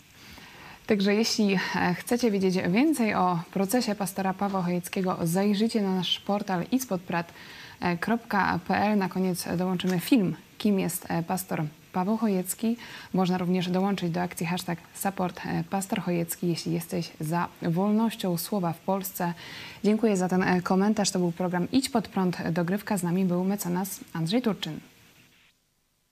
Także 0.86 1.14
jeśli 1.14 1.58
e, 1.76 1.94
chcecie 1.94 2.30
wiedzieć 2.30 2.54
więcej 2.70 3.14
o 3.14 3.40
procesie 3.52 3.94
pastora 3.94 4.34
Pawła 4.34 4.62
Chojeckiego, 4.62 5.16
zajrzyjcie 5.24 5.82
na 5.82 5.94
nasz 5.94 6.20
portal 6.20 6.64
ispodprat.pl. 7.80 8.98
Na 8.98 9.08
koniec 9.08 9.48
dołączymy 9.56 10.00
film, 10.00 10.36
kim 10.58 10.80
jest 10.80 11.06
e, 11.08 11.22
pastor 11.22 11.64
Paweł 11.92 12.16
Chojecki. 12.16 12.76
Można 13.14 13.38
również 13.38 13.70
dołączyć 13.70 14.10
do 14.10 14.22
akcji 14.22 14.46
hashtag 14.46 14.78
support 14.94 15.40
e, 15.46 15.64
pastor 15.70 16.00
Chojecki, 16.00 16.48
jeśli 16.48 16.72
jesteś 16.72 17.10
za 17.20 17.48
wolnością 17.62 18.36
słowa 18.36 18.72
w 18.72 18.78
Polsce. 18.78 19.34
Dziękuję 19.84 20.16
za 20.16 20.28
ten 20.28 20.42
e, 20.42 20.62
komentarz. 20.62 21.10
To 21.10 21.18
był 21.18 21.32
program 21.32 21.68
Idź 21.72 21.88
pod 21.88 22.08
prąd. 22.08 22.36
Dogrywka 22.50 22.96
z 22.96 23.02
nami 23.02 23.24
był 23.24 23.44
mecenas 23.44 24.00
Andrzej 24.12 24.42
Turczyn. 24.42 24.80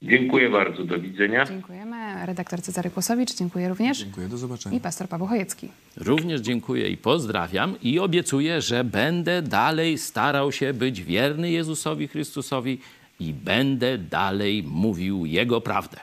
Dziękuję 0.02 0.50
bardzo, 0.50 0.84
do 0.84 0.98
widzenia. 0.98 1.44
Dziękujemy. 1.44 2.26
Redaktor 2.26 2.62
Cezary 2.62 2.90
Kłosowicz, 2.90 3.34
dziękuję 3.34 3.68
również. 3.68 3.98
Dziękuję, 3.98 4.28
do 4.28 4.38
zobaczenia. 4.38 4.76
I 4.76 4.80
pastor 4.80 5.08
Paweł 5.08 5.26
Chojecki. 5.26 5.68
Również 5.96 6.40
dziękuję 6.40 6.88
i 6.88 6.96
pozdrawiam 6.96 7.74
i 7.82 7.98
obiecuję, 7.98 8.60
że 8.60 8.84
będę 8.84 9.42
dalej 9.42 9.98
starał 9.98 10.52
się 10.52 10.74
być 10.74 11.02
wierny 11.02 11.50
Jezusowi 11.50 12.08
Chrystusowi 12.08 12.80
i 13.20 13.32
będę 13.32 13.98
dalej 13.98 14.62
mówił 14.62 15.26
Jego 15.26 15.60
prawdę. 15.60 16.00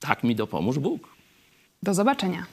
Tak 0.00 0.24
mi 0.24 0.34
dopomóż 0.36 0.78
Bóg. 0.78 1.08
Do 1.82 1.94
zobaczenia. 1.94 2.46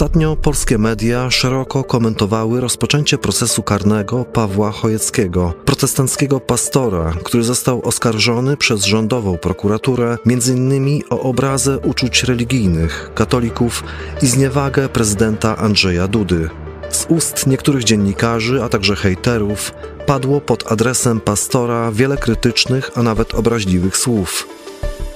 Ostatnio 0.00 0.36
polskie 0.36 0.78
media 0.78 1.30
szeroko 1.30 1.84
komentowały 1.84 2.60
rozpoczęcie 2.60 3.18
procesu 3.18 3.62
karnego 3.62 4.24
Pawła 4.24 4.70
Chojeckiego, 4.70 5.54
protestanckiego 5.64 6.40
pastora, 6.40 7.14
który 7.24 7.42
został 7.44 7.82
oskarżony 7.82 8.56
przez 8.56 8.84
rządową 8.84 9.38
prokuraturę 9.38 10.18
m.in. 10.26 11.02
o 11.10 11.20
obrazę 11.20 11.78
uczuć 11.78 12.24
religijnych 12.24 13.10
katolików 13.14 13.84
i 14.22 14.26
zniewagę 14.26 14.88
prezydenta 14.88 15.56
Andrzeja 15.56 16.08
Dudy. 16.08 16.50
Z 16.90 17.06
ust 17.08 17.46
niektórych 17.46 17.84
dziennikarzy, 17.84 18.62
a 18.62 18.68
także 18.68 18.96
hejterów 18.96 19.72
padło 20.06 20.40
pod 20.40 20.72
adresem 20.72 21.20
pastora 21.20 21.92
wiele 21.92 22.16
krytycznych, 22.16 22.90
a 22.94 23.02
nawet 23.02 23.34
obraźliwych 23.34 23.96
słów. 23.96 24.48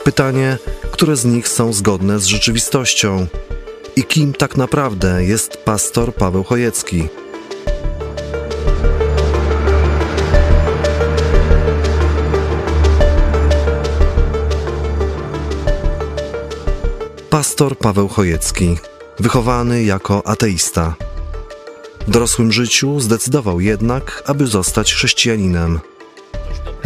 Pytanie, 0.04 0.58
które 0.90 1.16
z 1.16 1.24
nich 1.24 1.48
są 1.48 1.72
zgodne 1.72 2.20
z 2.20 2.26
rzeczywistością? 2.26 3.26
I 3.96 4.04
kim 4.04 4.32
tak 4.32 4.56
naprawdę 4.56 5.24
jest 5.24 5.56
pastor 5.56 6.14
Paweł 6.14 6.44
Chojecki. 6.44 7.08
Pastor 17.30 17.78
Paweł 17.78 18.08
Chojecki, 18.08 18.76
wychowany 19.20 19.84
jako 19.84 20.26
ateista. 20.26 20.94
W 22.06 22.10
dorosłym 22.10 22.52
życiu 22.52 23.00
zdecydował 23.00 23.60
jednak, 23.60 24.22
aby 24.26 24.46
zostać 24.46 24.94
chrześcijaninem. 24.94 25.80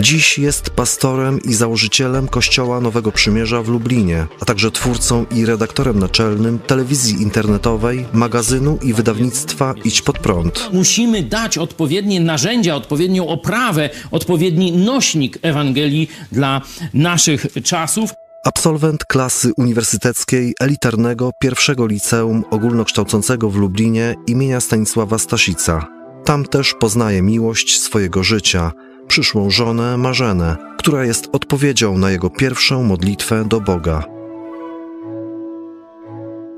Dziś 0.01 0.39
jest 0.39 0.71
pastorem 0.71 1.43
i 1.43 1.55
założycielem 1.55 2.29
Kościoła 2.29 2.81
Nowego 2.81 3.13
Przymierza 3.13 3.63
w 3.63 3.69
Lublinie, 3.69 4.27
a 4.41 4.45
także 4.45 4.71
twórcą 4.71 5.27
i 5.37 5.47
redaktorem 5.47 5.99
naczelnym 5.99 6.59
telewizji 6.59 7.23
internetowej, 7.23 8.07
magazynu 8.13 8.79
i 8.83 8.93
wydawnictwa 8.93 9.75
Idź 9.85 10.03
Pod 10.03 10.19
Prąd. 10.19 10.69
Musimy 10.73 11.23
dać 11.23 11.59
odpowiednie 11.59 12.21
narzędzia, 12.21 12.77
odpowiednią 12.77 13.29
oprawę, 13.29 13.91
odpowiedni 14.11 14.73
nośnik 14.73 15.39
Ewangelii 15.43 16.11
dla 16.33 16.61
naszych 16.95 17.47
czasów. 17.65 18.15
Absolwent 18.45 19.05
klasy 19.05 19.53
uniwersyteckiej 19.57 20.55
elitarnego 20.61 21.31
pierwszego 21.41 21.87
liceum 21.87 22.45
ogólnokształcącego 22.51 23.51
w 23.51 23.57
Lublinie 23.57 24.15
imienia 24.27 24.61
Stanisława 24.61 25.19
Staszica. 25.19 25.87
Tam 26.25 26.45
też 26.45 26.75
poznaje 26.81 27.23
miłość 27.23 27.81
swojego 27.81 28.25
życia, 28.25 28.73
przyszłą 29.09 29.51
żonę 29.51 29.97
Marzenę, 29.97 30.57
która 30.79 31.05
jest 31.05 31.29
odpowiedzią 31.33 31.99
na 31.99 32.11
jego 32.11 32.31
pierwszą 32.31 32.83
modlitwę 32.83 33.45
do 33.45 33.61
Boga. 33.61 34.05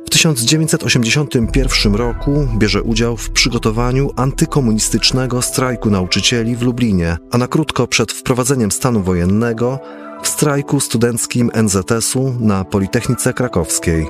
W 0.06 0.10
1981 0.10 1.94
roku 1.94 2.48
bierze 2.58 2.82
udział 2.82 3.16
w 3.16 3.30
przygotowaniu 3.30 4.10
antykomunistycznego 4.16 5.42
strajku 5.42 5.90
nauczycieli 5.90 6.56
w 6.56 6.62
Lublinie, 6.62 7.16
a 7.30 7.38
na 7.38 7.48
krótko 7.48 7.86
przed 7.86 8.12
wprowadzeniem 8.12 8.70
stanu 8.70 9.02
wojennego 9.02 9.78
w 10.22 10.28
strajku 10.28 10.80
studenckim 10.80 11.50
NZS-u 11.54 12.34
na 12.40 12.64
Politechnice 12.64 13.34
Krakowskiej. 13.34 14.06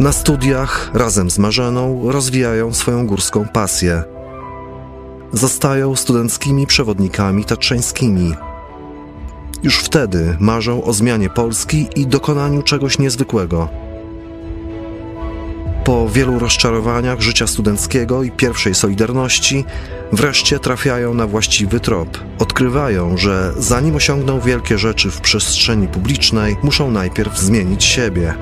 Na 0.00 0.12
studiach 0.12 0.90
razem 0.94 1.30
z 1.30 1.38
Marzeną 1.38 2.12
rozwijają 2.12 2.72
swoją 2.72 3.06
górską 3.06 3.46
pasję. 3.52 4.02
Zostają 5.34 5.96
studenckimi 5.96 6.66
przewodnikami 6.66 7.44
tatrzańskimi. 7.44 8.34
Już 9.62 9.78
wtedy 9.78 10.36
marzą 10.40 10.84
o 10.84 10.92
zmianie 10.92 11.30
Polski 11.30 11.88
i 11.96 12.06
dokonaniu 12.06 12.62
czegoś 12.62 12.98
niezwykłego. 12.98 13.68
Po 15.84 16.08
wielu 16.08 16.38
rozczarowaniach 16.38 17.20
życia 17.20 17.46
studenckiego 17.46 18.22
i 18.22 18.30
pierwszej 18.30 18.74
Solidarności, 18.74 19.64
wreszcie 20.12 20.58
trafiają 20.58 21.14
na 21.14 21.26
właściwy 21.26 21.80
trop. 21.80 22.18
Odkrywają, 22.38 23.16
że 23.16 23.52
zanim 23.58 23.96
osiągną 23.96 24.40
wielkie 24.40 24.78
rzeczy 24.78 25.10
w 25.10 25.20
przestrzeni 25.20 25.88
publicznej, 25.88 26.56
muszą 26.62 26.90
najpierw 26.90 27.38
zmienić 27.38 27.84
siebie. 27.84 28.34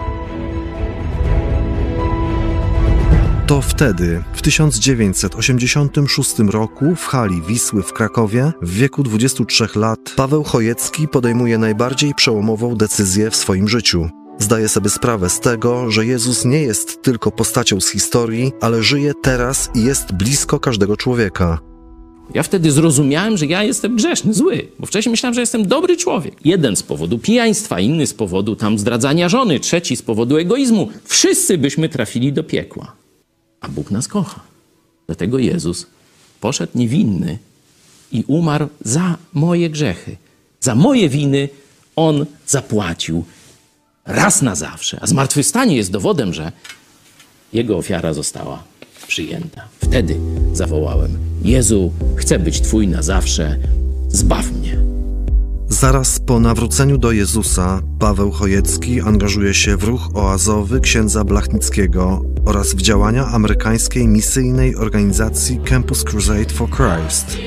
To 3.47 3.61
wtedy, 3.61 4.23
w 4.33 4.43
1986 4.43 6.39
roku, 6.39 6.95
w 6.97 7.07
hali 7.07 7.43
Wisły 7.43 7.83
w 7.83 7.93
Krakowie, 7.93 8.53
w 8.63 8.75
wieku 8.75 9.03
23 9.03 9.67
lat, 9.75 9.99
Paweł 10.17 10.43
Chojecki 10.43 11.09
podejmuje 11.09 11.59
najbardziej 11.59 12.15
przełomową 12.15 12.77
decyzję 12.77 13.31
w 13.31 13.37
swoim 13.37 13.69
życiu. 13.69 14.09
Zdaje 14.39 14.69
sobie 14.69 14.91
sprawę 14.91 15.31
z 15.31 15.41
tego, 15.41 15.91
że 15.91 16.07
Jezus 16.07 16.45
nie 16.45 16.63
jest 16.63 17.03
tylko 17.03 17.31
postacią 17.31 17.81
z 17.81 17.91
historii, 17.91 18.53
ale 18.61 18.83
żyje 18.83 19.13
teraz 19.23 19.71
i 19.75 19.85
jest 19.85 20.13
blisko 20.13 20.61
każdego 20.61 20.97
człowieka. 20.97 21.59
Ja 22.35 22.43
wtedy 22.43 22.73
zrozumiałem, 22.73 23.37
że 23.37 23.47
ja 23.47 23.63
jestem 23.63 23.97
grzeszny, 23.97 24.35
zły, 24.35 24.69
bo 24.79 24.87
wcześniej 24.87 25.11
myślałem, 25.11 25.35
że 25.35 25.41
jestem 25.41 25.67
dobry 25.67 25.97
człowiek. 25.97 26.35
Jeden 26.45 26.77
z 26.77 26.83
powodu 26.83 27.19
pijaństwa, 27.19 27.81
inny 27.81 28.07
z 28.07 28.15
powodu 28.15 28.57
tam 28.57 28.79
zdradzania 28.79 29.29
żony, 29.29 29.61
trzeci 29.61 29.97
z 29.97 30.03
powodu 30.03 30.37
egoizmu. 30.37 30.89
Wszyscy 31.05 31.59
byśmy 31.59 31.89
trafili 31.89 32.33
do 32.33 32.45
piekła. 32.45 33.02
A 33.63 33.69
Bóg 33.69 33.91
nas 33.91 34.09
kocha. 34.09 34.41
Dlatego 35.07 35.39
Jezus 35.39 35.87
poszedł 36.41 36.73
niewinny 36.75 37.39
i 38.13 38.25
umarł 38.27 38.69
za 38.85 39.17
moje 39.33 39.71
grzechy. 39.71 40.17
Za 40.61 40.75
moje 40.75 41.09
winy 41.09 41.49
On 41.97 42.27
zapłacił 42.47 43.25
raz 44.07 44.43
na 44.43 44.55
zawsze. 44.55 44.99
A 45.01 45.07
zmartwychwstanie 45.07 45.77
jest 45.77 45.91
dowodem, 45.91 46.35
że 46.35 46.53
Jego 47.53 47.77
ofiara 47.77 48.15
została 48.15 48.63
przyjęta. 49.07 49.69
Wtedy 49.85 50.21
zawołałem: 50.53 51.19
Jezu, 51.45 51.93
chcę 52.17 52.39
być 52.39 52.61
Twój 52.61 52.89
na 52.89 53.03
zawsze, 53.03 53.59
zbaw 54.09 54.53
mnie. 54.53 54.92
Zaraz 55.73 56.21
po 56.21 56.41
nawróceniu 56.41 56.99
do 56.99 57.13
Jezusa 57.13 57.81
Paweł 57.99 58.31
Chojecki 58.31 59.01
angażuje 59.01 59.55
się 59.55 59.77
w 59.77 59.85
ruch 59.85 60.09
oazowy 60.15 60.81
księdza 60.81 61.25
Blachnickiego 61.25 62.23
oraz 62.45 62.75
w 62.75 62.83
działania 62.83 63.27
amerykańskiej 63.27 64.09
misyjnej 64.09 64.77
organizacji 64.77 65.61
Campus 65.61 66.05
Crusade 66.05 66.49
for 66.55 66.69
Christ. 66.71 67.39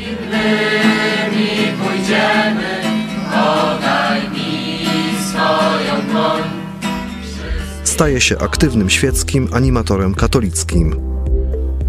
Staje 7.84 8.22
się 8.22 8.38
aktywnym 8.38 8.90
świeckim 8.90 9.48
animatorem 9.52 10.16
katolickim. 10.16 11.15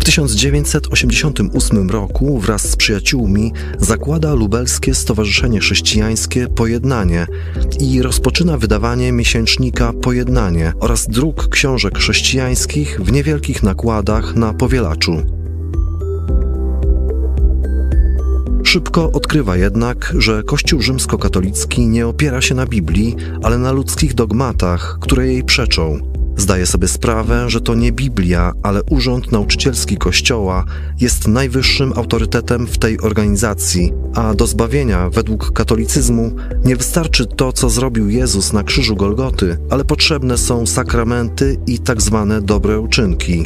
W 0.07 0.09
1988 0.09 1.91
roku 1.91 2.39
wraz 2.39 2.71
z 2.71 2.77
przyjaciółmi 2.77 3.53
zakłada 3.79 4.35
lubelskie 4.35 4.95
Stowarzyszenie 4.95 5.61
Chrześcijańskie 5.61 6.49
Pojednanie 6.49 7.27
i 7.81 8.03
rozpoczyna 8.03 8.59
wydawanie 8.59 9.13
miesięcznika 9.13 9.93
Pojednanie 9.93 10.73
oraz 10.81 11.09
druk 11.09 11.49
książek 11.49 11.99
chrześcijańskich 11.99 13.01
w 13.01 13.13
niewielkich 13.13 13.63
nakładach 13.63 14.35
na 14.35 14.53
powielaczu. 14.53 15.23
Szybko 18.65 19.13
odkrywa 19.13 19.57
jednak, 19.57 20.15
że 20.19 20.43
Kościół 20.43 20.83
rzymskokatolicki 20.83 21.87
nie 21.87 22.07
opiera 22.07 22.41
się 22.41 22.55
na 22.55 22.67
Biblii, 22.67 23.17
ale 23.43 23.59
na 23.59 23.73
ludzkich 23.73 24.15
dogmatach, 24.15 24.99
które 25.01 25.27
jej 25.27 25.45
przeczą. 25.45 26.16
Zdaje 26.37 26.67
sobie 26.67 26.89
sprawę, 26.89 27.51
że 27.51 27.61
to 27.61 27.75
nie 27.75 27.93
Biblia, 27.93 28.53
ale 28.63 28.83
Urząd 28.83 29.33
Nauczycielski 29.33 29.97
Kościoła 29.97 30.65
jest 31.01 31.29
najwyższym 31.29 31.93
autorytetem 31.97 32.67
w 32.67 32.79
tej 32.79 33.01
organizacji, 33.01 33.93
a 34.15 34.35
do 34.35 34.47
zbawienia 34.47 35.11
według 35.11 35.53
katolicyzmu 35.53 36.31
nie 36.65 36.77
wystarczy 36.77 37.27
to, 37.27 37.53
co 37.53 37.71
zrobił 37.71 38.09
Jezus 38.09 38.53
na 38.53 38.63
krzyżu 38.63 38.97
Golgoty, 38.97 39.59
ale 39.71 39.85
potrzebne 39.85 40.39
są 40.39 40.67
sakramenty 40.67 41.57
i 41.67 41.79
tak 41.79 42.03
zwane 42.03 42.43
dobre 42.43 42.81
uczynki. 42.81 43.45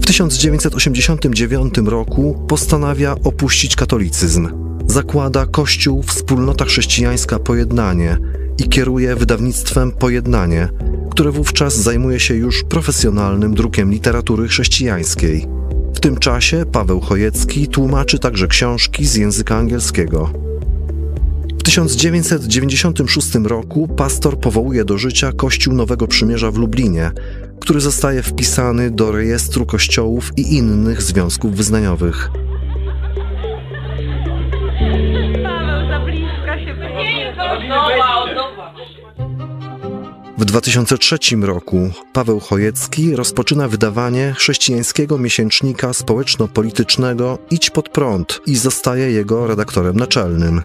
W 0.00 0.06
1989 0.06 1.74
roku 1.86 2.44
postanawia 2.48 3.14
opuścić 3.24 3.76
katolicyzm. 3.76 4.48
Zakłada 4.86 5.46
Kościół 5.46 6.02
Wspólnota 6.02 6.64
Chrześcijańska 6.64 7.38
Pojednanie 7.38 8.18
i 8.58 8.68
kieruje 8.68 9.16
wydawnictwem 9.16 9.92
Pojednanie, 9.92 10.68
które 11.16 11.32
wówczas 11.32 11.76
zajmuje 11.76 12.20
się 12.20 12.34
już 12.34 12.64
profesjonalnym 12.64 13.54
drukiem 13.54 13.90
literatury 13.90 14.48
chrześcijańskiej. 14.48 15.46
W 15.94 16.00
tym 16.00 16.16
czasie 16.16 16.64
Paweł 16.72 17.00
Chojecki 17.00 17.68
tłumaczy 17.68 18.18
także 18.18 18.46
książki 18.46 19.04
z 19.04 19.14
języka 19.14 19.56
angielskiego. 19.56 20.30
W 21.58 21.62
1996 21.62 23.34
roku 23.34 23.88
pastor 23.88 24.40
powołuje 24.40 24.84
do 24.84 24.98
życia 24.98 25.32
Kościół 25.32 25.74
Nowego 25.74 26.06
Przymierza 26.06 26.50
w 26.50 26.56
Lublinie, 26.56 27.10
który 27.60 27.80
zostaje 27.80 28.22
wpisany 28.22 28.90
do 28.90 29.12
rejestru 29.12 29.66
kościołów 29.66 30.30
i 30.36 30.56
innych 30.56 31.02
związków 31.02 31.54
wyznaniowych. 31.54 32.30
Paweł, 35.42 35.88
za 35.88 36.00
blisko 36.00 36.58
się 36.64 36.74
W 40.38 40.44
2003 40.44 41.18
roku 41.42 41.90
Paweł 42.12 42.40
Chojecki 42.40 43.16
rozpoczyna 43.16 43.68
wydawanie 43.68 44.34
chrześcijańskiego 44.36 45.18
miesięcznika 45.18 45.92
społeczno-politycznego 45.92 47.38
Idź 47.50 47.70
pod 47.70 47.88
prąd 47.88 48.40
i 48.46 48.56
zostaje 48.56 49.10
jego 49.10 49.46
redaktorem 49.46 49.96
naczelnym. 49.96 50.62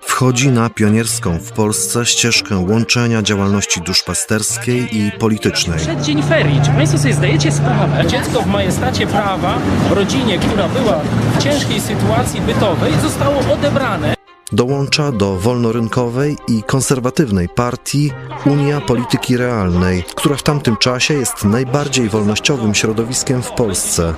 Wchodzi 0.00 0.48
na 0.48 0.70
pionierską 0.70 1.38
w 1.38 1.52
Polsce 1.52 2.06
ścieżkę 2.06 2.56
łączenia 2.56 3.22
działalności 3.22 3.80
duszpasterskiej 3.80 4.98
i 4.98 5.12
politycznej. 5.12 5.78
Przeddzień 5.78 6.22
ferii. 6.22 6.60
Czy 6.64 6.70
Państwo 6.70 6.98
sobie 6.98 7.14
zdajecie 7.14 7.52
sprawę? 7.52 8.06
Dziecko 8.06 8.42
w 8.42 8.46
majestacie 8.46 9.06
prawa, 9.06 9.58
w 9.88 9.92
rodzinie, 9.92 10.38
która 10.38 10.68
była 10.68 11.00
w 11.38 11.42
ciężkiej 11.42 11.80
sytuacji 11.80 12.40
bytowej, 12.40 12.92
zostało 13.02 13.40
odebrane. 13.52 14.23
Dołącza 14.52 15.12
do 15.12 15.36
wolnorynkowej 15.36 16.36
i 16.48 16.62
konserwatywnej 16.62 17.48
partii 17.48 18.12
Unia 18.46 18.80
Polityki 18.80 19.36
Realnej, 19.36 20.04
która 20.14 20.36
w 20.36 20.42
tamtym 20.42 20.76
czasie 20.76 21.14
jest 21.14 21.44
najbardziej 21.44 22.08
wolnościowym 22.08 22.74
środowiskiem 22.74 23.42
w 23.42 23.50
Polsce. 23.50 24.14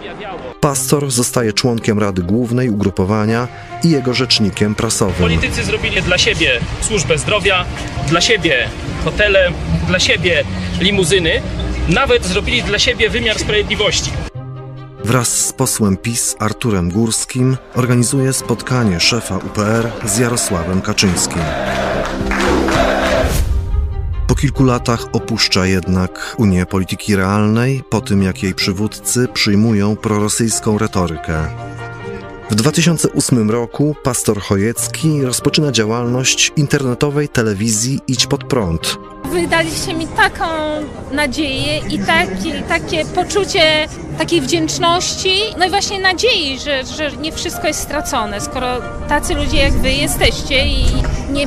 Pastor 0.61 1.11
zostaje 1.11 1.53
członkiem 1.53 1.99
Rady 1.99 2.23
Głównej 2.23 2.71
ugrupowania 2.71 3.49
i 3.85 3.91
jego 3.91 4.15
rzecznikiem 4.15 4.75
prasowym. 4.75 5.15
Politycy 5.15 5.65
zrobili 5.65 6.03
dla 6.03 6.19
siebie 6.19 6.61
służbę 6.81 7.19
zdrowia, 7.19 7.65
dla 8.09 8.21
siebie 8.21 8.69
hotele, 9.05 9.53
dla 9.87 9.99
siebie 10.01 10.45
limuzyny, 10.81 11.43
nawet 11.89 12.27
zrobili 12.27 12.63
dla 12.63 12.79
siebie 12.79 13.11
wymiar 13.11 13.39
sprawiedliwości. 13.39 14.11
Wraz 15.07 15.47
z 15.47 15.53
posłem 15.53 15.97
PiS 15.97 16.37
Arturem 16.39 16.91
Górskim 16.91 17.57
organizuje 17.75 18.33
spotkanie 18.33 19.01
szefa 19.01 19.37
UPR 19.37 19.91
z 20.05 20.19
Jarosławem 20.19 20.81
Kaczyńskim. 20.81 21.43
Po 24.27 24.35
kilku 24.35 24.65
latach 24.65 25.07
opuszcza 25.13 25.67
jednak 25.67 26.35
Unię 26.39 26.67
Polityki 26.67 27.17
Realnej, 27.17 27.83
po 27.91 28.01
tym 28.01 28.23
jak 28.23 28.43
jej 28.43 28.55
przywódcy 28.55 29.29
przyjmują 29.29 29.97
prorosyjską 29.97 30.79
retorykę. 30.79 31.49
W 32.51 32.55
2008 32.55 33.51
roku 33.51 33.97
pastor 34.03 34.41
Chojecki 34.41 35.23
rozpoczyna 35.23 35.73
działalność 35.73 36.53
internetowej 36.57 37.29
telewizji 37.29 38.01
Idź 38.09 38.27
Pod 38.27 38.45
Prąd. 38.45 38.99
Wydaliście 39.33 39.95
mi 39.95 40.07
taką 40.07 40.45
nadzieję 41.13 41.79
i 41.79 41.99
takie, 41.99 42.63
takie 42.69 43.05
poczucie 43.05 43.89
takiej 44.19 44.41
wdzięczności, 44.41 45.41
no 45.59 45.67
i 45.67 45.71
właśnie 45.71 46.01
nadziei, 46.01 46.59
że, 46.59 46.85
że 46.85 47.17
nie 47.17 47.33
wszystko 47.33 47.67
jest 47.67 47.81
stracone, 47.81 48.41
skoro 48.41 48.67
tacy 49.09 49.35
ludzie 49.35 49.57
jak 49.57 49.73
wy 49.73 49.93
jesteście 49.93 50.67
i 50.67 50.85
nie 51.33 51.47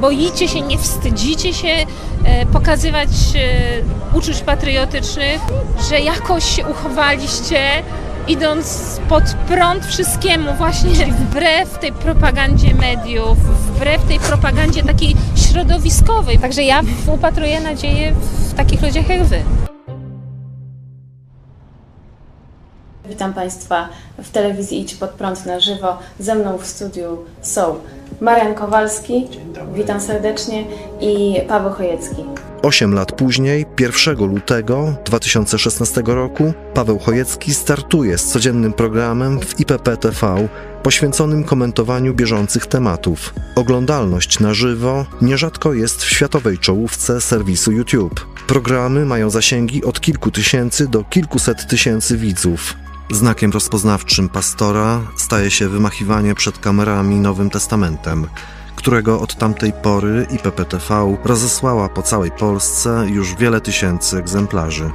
boicie 0.00 0.48
się, 0.48 0.60
nie 0.60 0.78
wstydzicie 0.78 1.54
się 1.54 1.68
e, 2.24 2.46
pokazywać 2.46 3.08
e, 3.36 4.18
uczuć 4.18 4.40
patriotycznych, 4.40 5.40
że 5.90 6.00
jakoś 6.00 6.58
uchowaliście 6.70 7.82
idąc 8.30 9.00
pod 9.08 9.24
prąd 9.48 9.86
wszystkiemu, 9.86 10.54
właśnie 10.54 11.06
wbrew 11.06 11.78
tej 11.78 11.92
propagandzie 11.92 12.74
mediów, 12.74 13.38
wbrew 13.38 14.02
tej 14.08 14.18
propagandzie 14.18 14.82
takiej 14.82 15.16
środowiskowej. 15.36 16.38
Także 16.38 16.62
ja 16.62 16.80
upatruję 17.14 17.60
nadzieję 17.60 18.12
w 18.12 18.54
takich 18.54 18.82
ludziach 18.82 19.08
jak 19.08 19.24
wy. 19.24 19.42
Witam 23.08 23.34
Państwa 23.34 23.88
w 24.18 24.30
telewizji 24.30 24.80
Idź 24.80 24.94
Pod 24.94 25.10
Prąd 25.10 25.46
na 25.46 25.60
żywo. 25.60 25.98
Ze 26.18 26.34
mną 26.34 26.58
w 26.58 26.66
studiu 26.66 27.18
są 27.42 27.74
Marian 28.20 28.54
Kowalski, 28.54 29.28
witam 29.74 30.00
serdecznie, 30.00 30.64
i 31.00 31.40
Paweł 31.48 31.72
Chojecki. 31.72 32.24
Osiem 32.62 32.94
lat 32.94 33.12
później, 33.12 33.66
1 33.80 34.18
lutego 34.18 34.94
2016 35.04 36.02
roku, 36.06 36.52
Paweł 36.74 36.98
Chojecki 36.98 37.54
startuje 37.54 38.18
z 38.18 38.24
codziennym 38.24 38.72
programem 38.72 39.40
w 39.40 39.60
IPP 39.60 39.96
TV 39.96 40.48
poświęconym 40.82 41.44
komentowaniu 41.44 42.14
bieżących 42.14 42.66
tematów. 42.66 43.34
Oglądalność 43.54 44.40
na 44.40 44.54
żywo 44.54 45.06
nierzadko 45.22 45.74
jest 45.74 46.02
w 46.02 46.10
światowej 46.10 46.58
czołówce 46.58 47.20
serwisu 47.20 47.72
YouTube. 47.72 48.26
Programy 48.46 49.06
mają 49.06 49.30
zasięgi 49.30 49.84
od 49.84 50.00
kilku 50.00 50.30
tysięcy 50.30 50.88
do 50.88 51.04
kilkuset 51.04 51.68
tysięcy 51.68 52.16
widzów. 52.16 52.74
Znakiem 53.10 53.50
rozpoznawczym 53.52 54.28
pastora 54.28 55.00
staje 55.16 55.50
się 55.50 55.68
wymachiwanie 55.68 56.34
przed 56.34 56.58
kamerami 56.58 57.16
Nowym 57.16 57.50
Testamentem, 57.50 58.26
którego 58.80 59.20
od 59.20 59.34
tamtej 59.34 59.72
pory 59.72 60.26
IPPTV 60.30 61.16
rozesłała 61.24 61.88
po 61.88 62.02
całej 62.02 62.30
Polsce 62.30 63.06
już 63.08 63.36
wiele 63.36 63.60
tysięcy 63.60 64.18
egzemplarzy. 64.18 64.90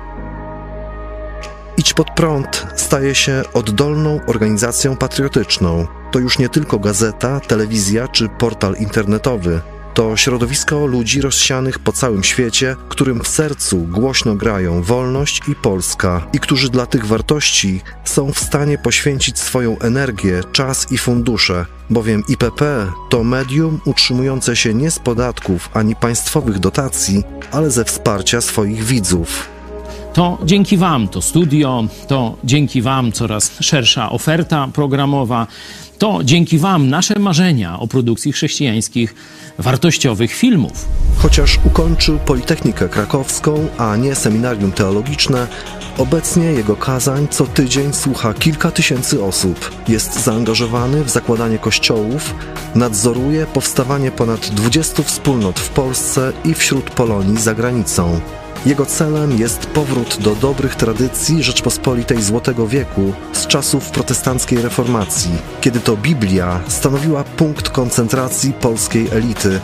Idź 1.77 1.93
pod 1.93 2.11
prąd 2.11 2.67
staje 2.75 3.15
się 3.15 3.43
oddolną 3.53 4.19
organizacją 4.27 4.97
patriotyczną. 4.97 5.87
To 6.11 6.19
już 6.19 6.39
nie 6.39 6.49
tylko 6.49 6.79
gazeta, 6.79 7.39
telewizja 7.39 8.07
czy 8.07 8.29
portal 8.29 8.75
internetowy. 8.79 9.61
To 9.95 10.17
środowisko 10.17 10.85
ludzi 10.85 11.21
rozsianych 11.21 11.79
po 11.79 11.91
całym 11.91 12.23
świecie, 12.23 12.75
którym 12.89 13.23
w 13.23 13.27
sercu 13.27 13.77
głośno 13.77 14.35
grają 14.35 14.81
wolność 14.81 15.41
i 15.47 15.55
Polska 15.55 16.27
i 16.33 16.39
którzy 16.39 16.69
dla 16.69 16.85
tych 16.85 17.05
wartości 17.05 17.81
są 18.03 18.31
w 18.31 18.39
stanie 18.39 18.77
poświęcić 18.77 19.39
swoją 19.39 19.79
energię, 19.79 20.41
czas 20.51 20.91
i 20.91 20.97
fundusze, 20.97 21.65
bowiem 21.89 22.23
IPP 22.27 22.91
to 23.09 23.23
medium 23.23 23.79
utrzymujące 23.85 24.55
się 24.55 24.73
nie 24.73 24.91
z 24.91 24.99
podatków 24.99 25.69
ani 25.73 25.95
państwowych 25.95 26.59
dotacji, 26.59 27.23
ale 27.51 27.71
ze 27.71 27.85
wsparcia 27.85 28.41
swoich 28.41 28.83
widzów. 28.83 29.47
To 30.13 30.37
dzięki 30.45 30.77
Wam 30.77 31.07
to 31.07 31.21
studio, 31.21 31.83
to 32.07 32.37
dzięki 32.43 32.81
Wam 32.81 33.11
coraz 33.11 33.51
szersza 33.59 34.09
oferta 34.09 34.67
programowa, 34.73 35.47
to 35.97 36.19
dzięki 36.23 36.57
Wam 36.57 36.89
nasze 36.89 37.19
marzenia 37.19 37.79
o 37.79 37.87
produkcji 37.87 38.31
chrześcijańskich, 38.31 39.15
wartościowych 39.59 40.33
filmów. 40.33 40.87
Chociaż 41.17 41.59
ukończył 41.65 42.19
Politechnikę 42.19 42.89
Krakowską, 42.89 43.67
a 43.77 43.95
nie 43.95 44.15
seminarium 44.15 44.71
teologiczne, 44.71 45.47
obecnie 45.97 46.45
jego 46.45 46.75
kazań 46.75 47.27
co 47.31 47.45
tydzień 47.45 47.93
słucha 47.93 48.33
kilka 48.33 48.71
tysięcy 48.71 49.23
osób. 49.23 49.71
Jest 49.87 50.23
zaangażowany 50.23 51.03
w 51.03 51.09
zakładanie 51.09 51.59
kościołów, 51.59 52.35
nadzoruje 52.75 53.45
powstawanie 53.45 54.11
ponad 54.11 54.49
20 54.49 55.03
wspólnot 55.03 55.59
w 55.59 55.69
Polsce 55.69 56.33
i 56.45 56.53
wśród 56.53 56.89
Polonii 56.89 57.37
za 57.37 57.55
granicą. 57.55 58.19
Jego 58.65 58.85
celem 58.85 59.37
jest 59.37 59.65
powrót 59.65 60.17
do 60.21 60.35
dobrych 60.35 60.75
tradycji 60.75 61.43
Rzeczpospolitej 61.43 62.21
Złotego 62.21 62.67
Wieku 62.67 63.13
z 63.33 63.47
czasów 63.47 63.89
protestanckiej 63.89 64.61
reformacji, 64.61 65.31
kiedy 65.61 65.79
to 65.79 65.97
Biblia 65.97 66.59
stanowiła 66.67 67.23
punkt 67.23 67.69
koncentracji 67.69 68.53
polskiej 68.53 69.07
elity, 69.11 69.59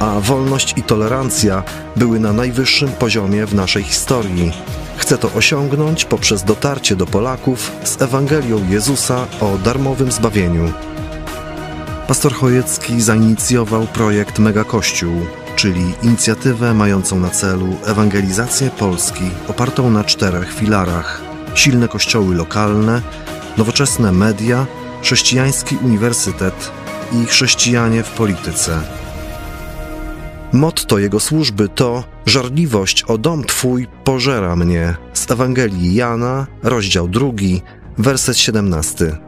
a 0.00 0.20
wolność 0.20 0.74
i 0.76 0.82
tolerancja 0.82 1.62
były 1.96 2.20
na 2.20 2.32
najwyższym 2.32 2.88
poziomie 2.88 3.46
w 3.46 3.54
naszej 3.54 3.82
historii. 3.82 4.52
Chce 4.96 5.18
to 5.18 5.32
osiągnąć 5.32 6.04
poprzez 6.04 6.44
dotarcie 6.44 6.96
do 6.96 7.06
Polaków 7.06 7.72
z 7.84 8.02
Ewangelią 8.02 8.70
Jezusa 8.70 9.26
o 9.40 9.58
darmowym 9.64 10.12
zbawieniu. 10.12 10.72
Pastor 12.08 12.32
Chojecki 12.32 13.00
zainicjował 13.00 13.86
projekt 13.86 14.38
Mega 14.38 14.64
Kościół, 14.64 15.12
czyli 15.56 15.94
inicjatywę 16.02 16.74
mającą 16.74 17.20
na 17.20 17.30
celu 17.30 17.76
ewangelizację 17.86 18.70
Polski 18.70 19.24
opartą 19.48 19.90
na 19.90 20.04
czterech 20.04 20.52
filarach: 20.52 21.20
silne 21.54 21.88
kościoły 21.88 22.34
lokalne, 22.34 23.02
nowoczesne 23.56 24.12
media, 24.12 24.66
chrześcijański 25.02 25.76
uniwersytet 25.76 26.70
i 27.12 27.26
chrześcijanie 27.26 28.02
w 28.02 28.10
polityce. 28.10 28.80
Motto 30.52 30.98
jego 30.98 31.20
służby 31.20 31.68
to 31.68 32.04
Żarliwość 32.26 33.02
o 33.02 33.18
dom 33.18 33.44
Twój 33.44 33.86
pożera 34.04 34.56
mnie 34.56 34.96
z 35.12 35.30
Ewangelii 35.30 35.94
Jana, 35.94 36.46
rozdział 36.62 37.08
2, 37.08 37.28
werset 37.98 38.38
17. 38.38 39.25